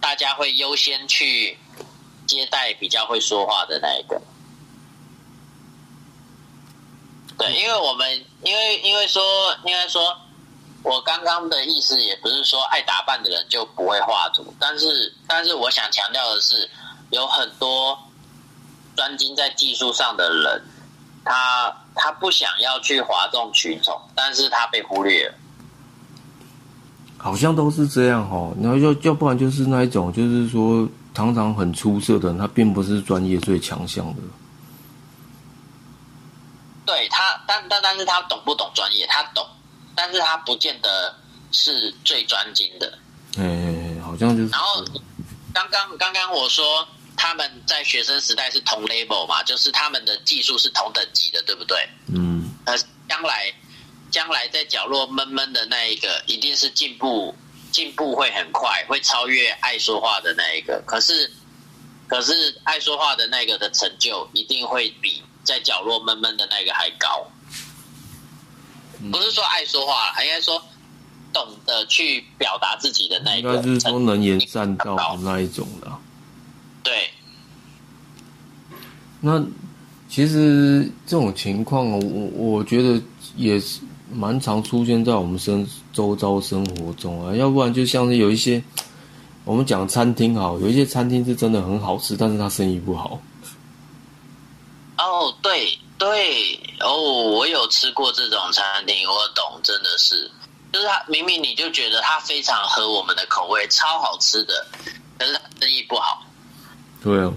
[0.00, 1.58] 大家会优先去
[2.26, 4.20] 接待比较会说话的那一个。
[7.36, 9.22] 对，因为我们因为因为说
[9.64, 10.16] 应该说，
[10.82, 16.68] 我刚刚的意思也不是说爱打扮的人就不会画图，但是但是我想强调的是，
[17.10, 17.98] 有很多
[18.96, 20.62] 专精在技术上的人，
[21.24, 25.34] 他他不想要去哗众取宠，但是他被忽略了。
[27.18, 34.22] 好像都是这样哦，然后要要不然就是那一种，就是说常常很出色的人，他并不是专业最强项的。
[36.86, 39.06] 对他，但但但是他懂不懂专业？
[39.06, 39.46] 他懂，
[39.94, 41.14] 但是他不见得
[41.52, 42.98] 是最专精的。
[43.38, 44.48] 哎，好像就是。
[44.50, 44.84] 然后
[45.52, 46.86] 刚刚刚刚我说
[47.16, 51.88] 他们在学生时代是同 level 嘛，就是他们的技术是同等级的，对不对？
[52.14, 52.76] 嗯，呃，
[53.08, 53.52] 将来
[54.10, 57.34] 将来在角落闷闷的那一个，一定是进步
[57.70, 60.82] 进步会很快，会超越爱说话的那一个。
[60.86, 61.30] 可是
[62.08, 67.26] 可是爱说话的那个的成就，一定会比在角落闷闷的那个还高。
[69.10, 70.62] 不是说爱说话，应该说
[71.32, 75.98] 懂得去表达自己的那一个应该是说能言善道的那一种啦。
[76.82, 77.10] 对。
[79.20, 79.42] 那
[80.08, 81.98] 其实这种情况，我
[82.34, 83.00] 我觉得
[83.36, 83.80] 也是
[84.12, 87.34] 蛮常出现在我们生周遭生活中啊。
[87.36, 88.62] 要不然就像是有一些
[89.44, 93.20] 我们讲餐厅好，有一些餐厅是真的很好吃，但是它生意不好。
[94.98, 100.30] 哦，对对，哦，我有吃过这种餐厅，我懂，真的是，
[100.72, 104.66] 就是它明明你就觉得它非常合我们的口味，超好吃的，
[105.18, 106.24] 可是它生意不好。
[107.04, 107.34] 对哦，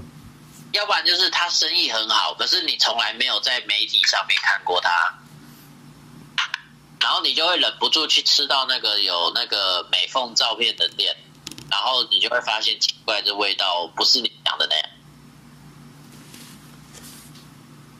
[0.71, 5.13] 要不然就是他生意很好，可是你从来没有在媒体上面看过他，
[7.01, 11.13] 然后你就会忍不住去吃到那个有那个美凤照片的店，
[11.69, 14.85] 然后你就会发现奇怪，这味道不是你想的那样。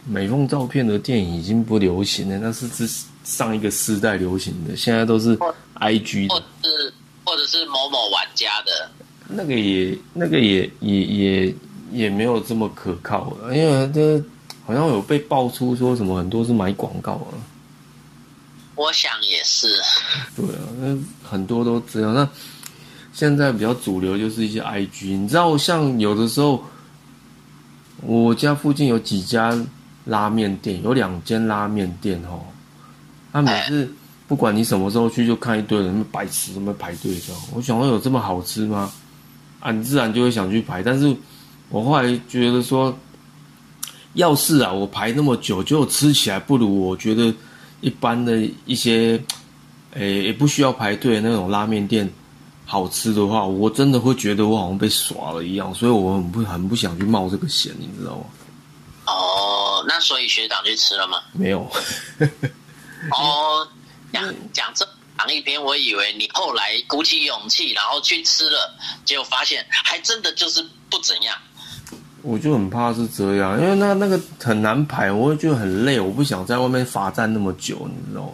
[0.05, 2.89] 美缝照片的电影已经不流行了，那是之
[3.23, 5.37] 上一个世代流行的，现在都是
[5.75, 6.93] I G 或的，是
[7.23, 8.89] 或者是某某玩家的，
[9.27, 11.55] 那个也那个也也也
[11.91, 14.21] 也没有这么可靠了，因为这
[14.65, 17.33] 好像有被爆出说什么很多是买广告啊。
[18.75, 19.67] 我想也是。
[20.35, 22.13] 对啊，那很多都这样。
[22.13, 22.27] 那
[23.13, 26.63] 现在比较主流就是一些 IG，你知道，像有的时候，
[28.01, 29.55] 我家附近有几家
[30.05, 32.41] 拉面店，有两间拉面店哦，
[33.31, 33.91] 他每次
[34.27, 37.41] 不管你什么时候去，就看一堆人白痴，什么排队这样。
[37.53, 38.91] 我想说有这么好吃吗？
[39.59, 40.83] 啊，你自然就会想去排。
[40.83, 41.15] 但是
[41.69, 42.93] 我后来觉得说，
[44.13, 47.33] 要是啊，我排那么久，就吃起来不如我觉得
[47.81, 49.21] 一般的一些，
[49.93, 52.09] 诶，也不需要排队的那种拉面店。
[52.65, 58.23] 好吃的话，我真的会觉得我好像被耍了一样，所以我很不很不想去冒这个险，你知道吗？
[59.83, 61.21] 哦，那所以学长去吃了吗？
[61.33, 61.59] 没有。
[63.11, 63.67] 哦，
[64.11, 68.75] 讲讲这讲一边，我以为你后来鼓起勇气，然后去吃了，
[69.05, 71.37] 结果发现还真的就是不怎样。
[72.21, 78.33] 我就很怕是这样，因为那那个很难排，我会觉得很累，我不想在外面罚站那么久，你知道吗？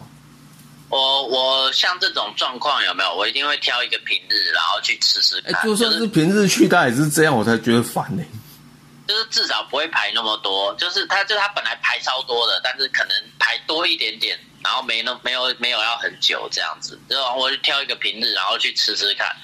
[0.89, 3.15] 我我像这种状况有没有？
[3.15, 5.63] 我一定会挑一个平日，然后去吃吃看。
[5.63, 8.23] 就算是平日去，他也是这样，我才觉得烦呢。
[9.09, 16.99] 就是至少不会排那么多，就是他就他本来排超多的，但是可能排多一点点，然后没那没有没有要很久这样子。
[17.07, 19.35] 然后我就挑一个平日，然后去吃吃看，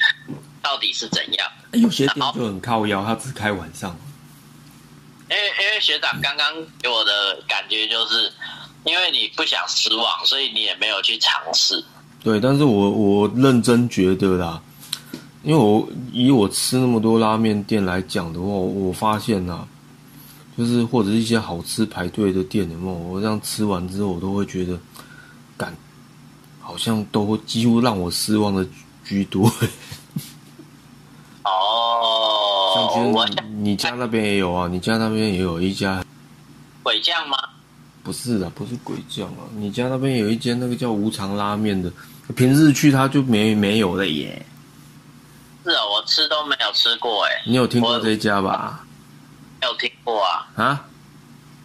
[0.61, 1.51] 到底是怎样。
[1.71, 3.99] 有些店就很靠腰，他只开晚上。
[5.31, 8.31] 因为因为学长刚刚给我的感觉就是。
[8.87, 11.83] 因为你不想失望，所以你也没有去尝试。
[12.23, 14.61] 对，但是我我认真觉得啦，
[15.45, 19.59] 因为我以我吃那么多拉面店来讲的话，我发现呐，
[20.57, 24.75] 就是或者是一些好吃排队的店的话，我这样吃完之后，我都会觉得，
[25.55, 25.71] 感
[26.59, 28.67] 好像都会几乎让我失望的
[29.03, 29.47] 居多。
[31.43, 32.89] 哦， 像
[33.27, 36.03] 其实你家那边也有啊，你家那边也有一家
[36.81, 37.37] 鬼酱吗？
[38.01, 39.45] 不是的，不是鬼酱啊！
[39.57, 41.91] 你家那边有一间那个叫无常拉面的，
[42.35, 44.43] 平日去他就没没有了耶。
[45.65, 47.41] 是啊，我吃都没有吃过哎。
[47.45, 48.85] 你有听过这家吧？
[49.59, 50.47] 没有听过啊。
[50.55, 50.85] 啊？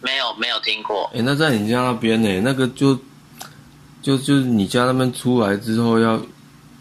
[0.01, 1.07] 没有没有听过。
[1.13, 2.41] 哎，那在你家那边呢？
[2.41, 2.95] 那个就
[4.01, 6.19] 就就是你家那边出来之后，要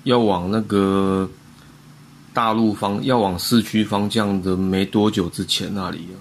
[0.05, 1.29] 要往那个
[2.33, 6.17] 大陆方，要往市区方向的没多久之前那里啊。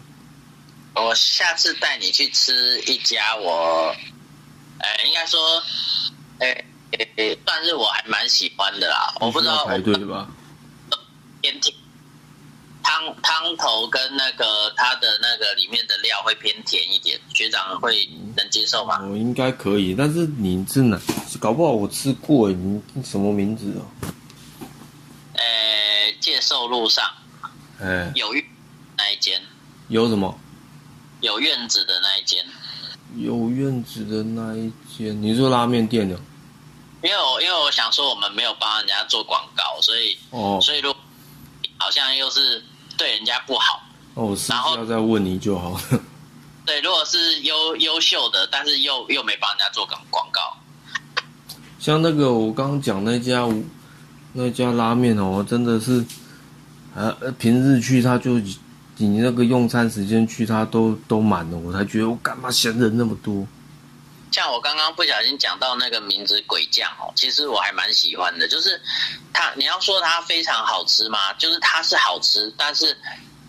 [1.02, 3.96] 我下次带你去吃一家我，
[4.80, 5.40] 哎，应该说，
[6.40, 6.66] 哎，
[7.46, 9.14] 算是我还蛮喜欢的啦。
[9.22, 10.28] 我不知道排队吧？
[11.42, 11.76] 偏甜，
[12.84, 19.00] 汤汤头跟那个它的那个里面的料会偏甜一点，学长会能接受吗？
[19.06, 21.00] 我应该可以，但是你是哪？
[21.40, 23.86] 搞不好我吃过，你什么名字哦？
[25.36, 27.06] 哎，介寿路上，
[27.80, 28.46] 哎，有玉
[28.98, 29.42] 那一间
[29.88, 30.38] 有什么？
[31.22, 32.46] 有院子的那一间，
[33.16, 36.20] 有院子的那一间，你说拉面店的？
[37.02, 40.94] 因为我因为我想说我们没有帮人家做广告，所以哦，所以如
[41.80, 42.64] 好像又是
[42.96, 43.82] 对人家不好
[44.14, 45.82] 哦，然后要再问你就好了。
[46.66, 50.40] 对，如果是优优秀的，但是又又没帮人家做广广告，
[51.80, 53.48] 像那个我刚刚讲那家
[54.34, 56.06] 那家拉面哦，真的是，
[56.94, 58.40] 呃，平日去他就。
[59.02, 63.48] 你那个用餐时间去，他都都满了，我才觉得我干嘛嫌人那么多。
[64.32, 68.80] 像我刚刚不小心讲到那个名字鬼酱哦，其实我还蛮喜欢的，就是
[69.34, 71.34] 它，你要说它非常好吃吗？
[71.34, 72.96] 就是它是好吃，但是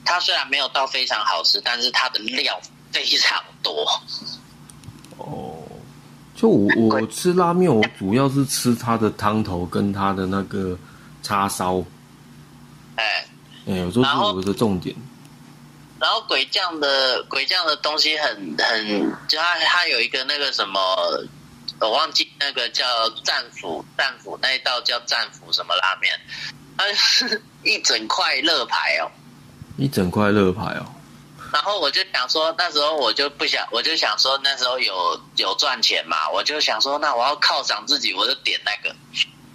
[0.05, 2.61] 它虽然没有到非常好吃，但是它的料
[2.91, 3.87] 非常多。
[5.19, 5.63] 哦，
[6.35, 10.79] 就我我吃拉面，我主要是吃它的汤头跟它的那个
[11.23, 11.85] 叉烧。
[12.97, 13.27] 哎，
[13.67, 14.97] 哎，有时候是我的重点。
[16.01, 20.81] 然后鬼将的鬼将的东西很很，就他他有一个那个什么，
[21.79, 22.85] 我忘记那个叫
[23.23, 26.19] 战斧战斧那一道叫战斧什么拉面，
[26.79, 29.11] 它是一整块乐牌哦，
[29.77, 30.87] 一整块乐牌哦。
[31.53, 38.97] 然后我就想说，那时候我就不想，我就想说那时候有有赚钱嘛，我就想说那我要犒赏自己，我就点那个。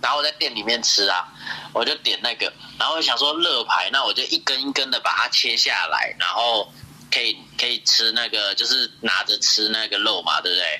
[0.06, 1.26] 然后我在店里面吃啊，
[1.74, 6.72] 我就点那个，然后想说乐牌，那我就一根一根的把它切下来，然后
[7.12, 10.80] 可以可以吃那个，就是拿着吃那个肉嘛，对不对？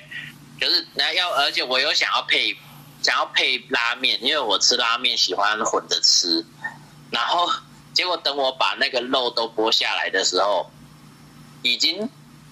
[0.60, 2.56] 就是那要，而且我有想要配
[3.02, 6.46] 想要配拉面，因为我吃拉面喜欢混着吃。
[7.10, 7.50] 然后
[7.92, 10.70] 结果等我把那个肉都剥下来的时候，
[11.62, 12.08] 已经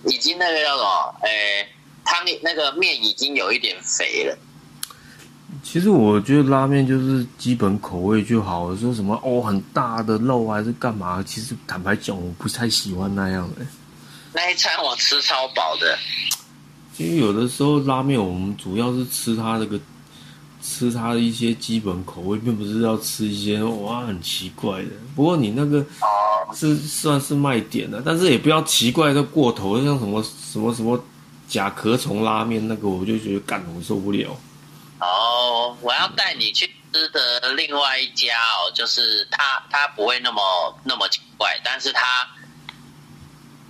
[0.06, 1.14] 已经那个叫什么？
[1.22, 1.72] 诶，
[2.04, 4.36] 汤那个面已经有一点肥了。
[5.74, 11.20] 其实我觉得拉面就是基本口味就好，说什么哦很大的肉还是干嘛？
[11.20, 13.66] 其实坦白讲，我不太喜欢那样的。
[14.32, 15.98] 那一餐我吃超饱的。
[16.96, 19.76] 因为有的时候拉面我们主要是吃它那个
[20.62, 24.90] 吃它的一些基本口味，并不是要吃一些哇很奇怪的。
[25.16, 31.04] 不过你那个哦，是算是卖点的，但是也不要奇怪的过头，像什么什么什么
[31.48, 34.36] 甲壳虫拉面那个，我就觉得干我受不了。
[35.00, 40.40] 哦，我要带你去吃的另外一家哦，就是它它不会那么
[40.84, 42.26] 那么奇怪，但是它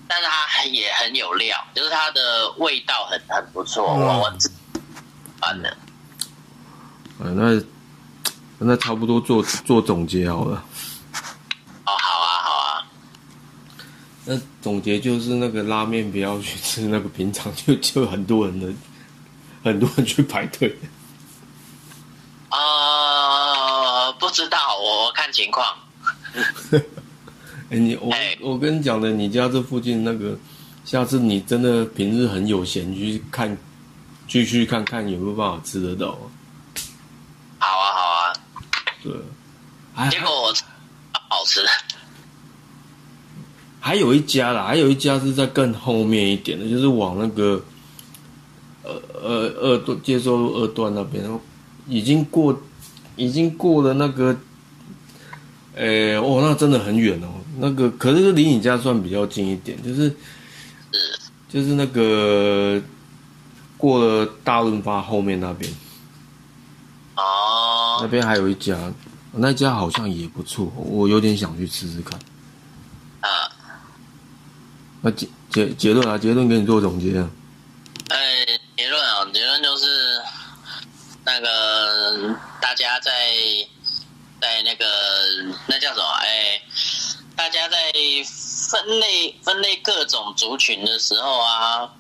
[0.06, 4.80] 但是它也很有料，就是它的味道很很不错，嗯我我自己喜
[5.40, 5.70] 欢的。
[7.18, 7.62] 啊，那
[8.58, 10.62] 那差不多做做总结好了。
[11.86, 12.86] 哦，好啊，好啊，
[14.26, 18.72] 那总结就是那个拉面不要去吃那个平常就就很多人的
[19.62, 20.78] 很多人去排队。
[22.54, 25.66] 呃，不知道，我我看情况。
[27.70, 30.38] 哎、你我哎我跟你讲的，你家这附近那个，
[30.84, 33.56] 下次你真的平日很有闲，去看，
[34.28, 36.22] 继续看看有没有办法吃得到啊。
[37.58, 38.32] 好啊，好啊，
[39.02, 39.12] 对，
[39.92, 40.28] 还结果
[41.10, 41.60] 好吃。
[43.80, 47.60] 还有一家啦，还有一家是在更后面一点的，就是往那个
[48.84, 49.30] 呃呃
[49.60, 51.40] 二段接收二段那边，然后
[51.88, 52.60] 已经过
[53.16, 54.36] 已经过了那个，
[55.74, 57.28] 呃哦，那真的很远哦。
[57.58, 60.16] 那个可是离你家算比较近一点，就是是
[61.48, 62.82] 就是那个
[63.76, 65.70] 过了大润发后面那边，
[67.16, 68.76] 哦那哦，边还有一家，
[69.32, 72.18] 那家好像也不错，我有点想去吃吃看。
[73.20, 73.28] 啊，
[75.00, 77.30] 那结结结论啊，结论给你做总结啊。
[78.08, 78.16] 呃，
[78.76, 79.84] 结论啊，结论就是
[81.34, 83.10] 那个大家在
[84.40, 84.86] 在那个
[85.66, 86.04] 那叫什么？
[86.20, 86.60] 哎，
[87.34, 87.76] 大家在
[88.70, 91.90] 分类分类各种族群的时候啊，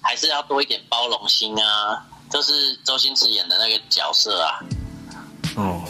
[0.00, 2.02] 还是要多一点包容心啊。
[2.30, 4.60] 就是周星驰演的那个角色啊，
[5.56, 5.82] 哦，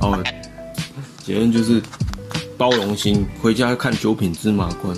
[0.00, 0.24] 哦，
[1.26, 1.82] 结论就是
[2.56, 4.96] 包容心，回家看九品芝麻官。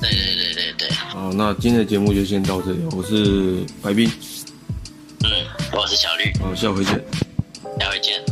[0.00, 4.12] 对对对对对，好，那今天的节目就先到这里，我是白冰，嗯，
[5.72, 7.00] 我是小绿，好，下回见。
[7.80, 8.25] 下回见。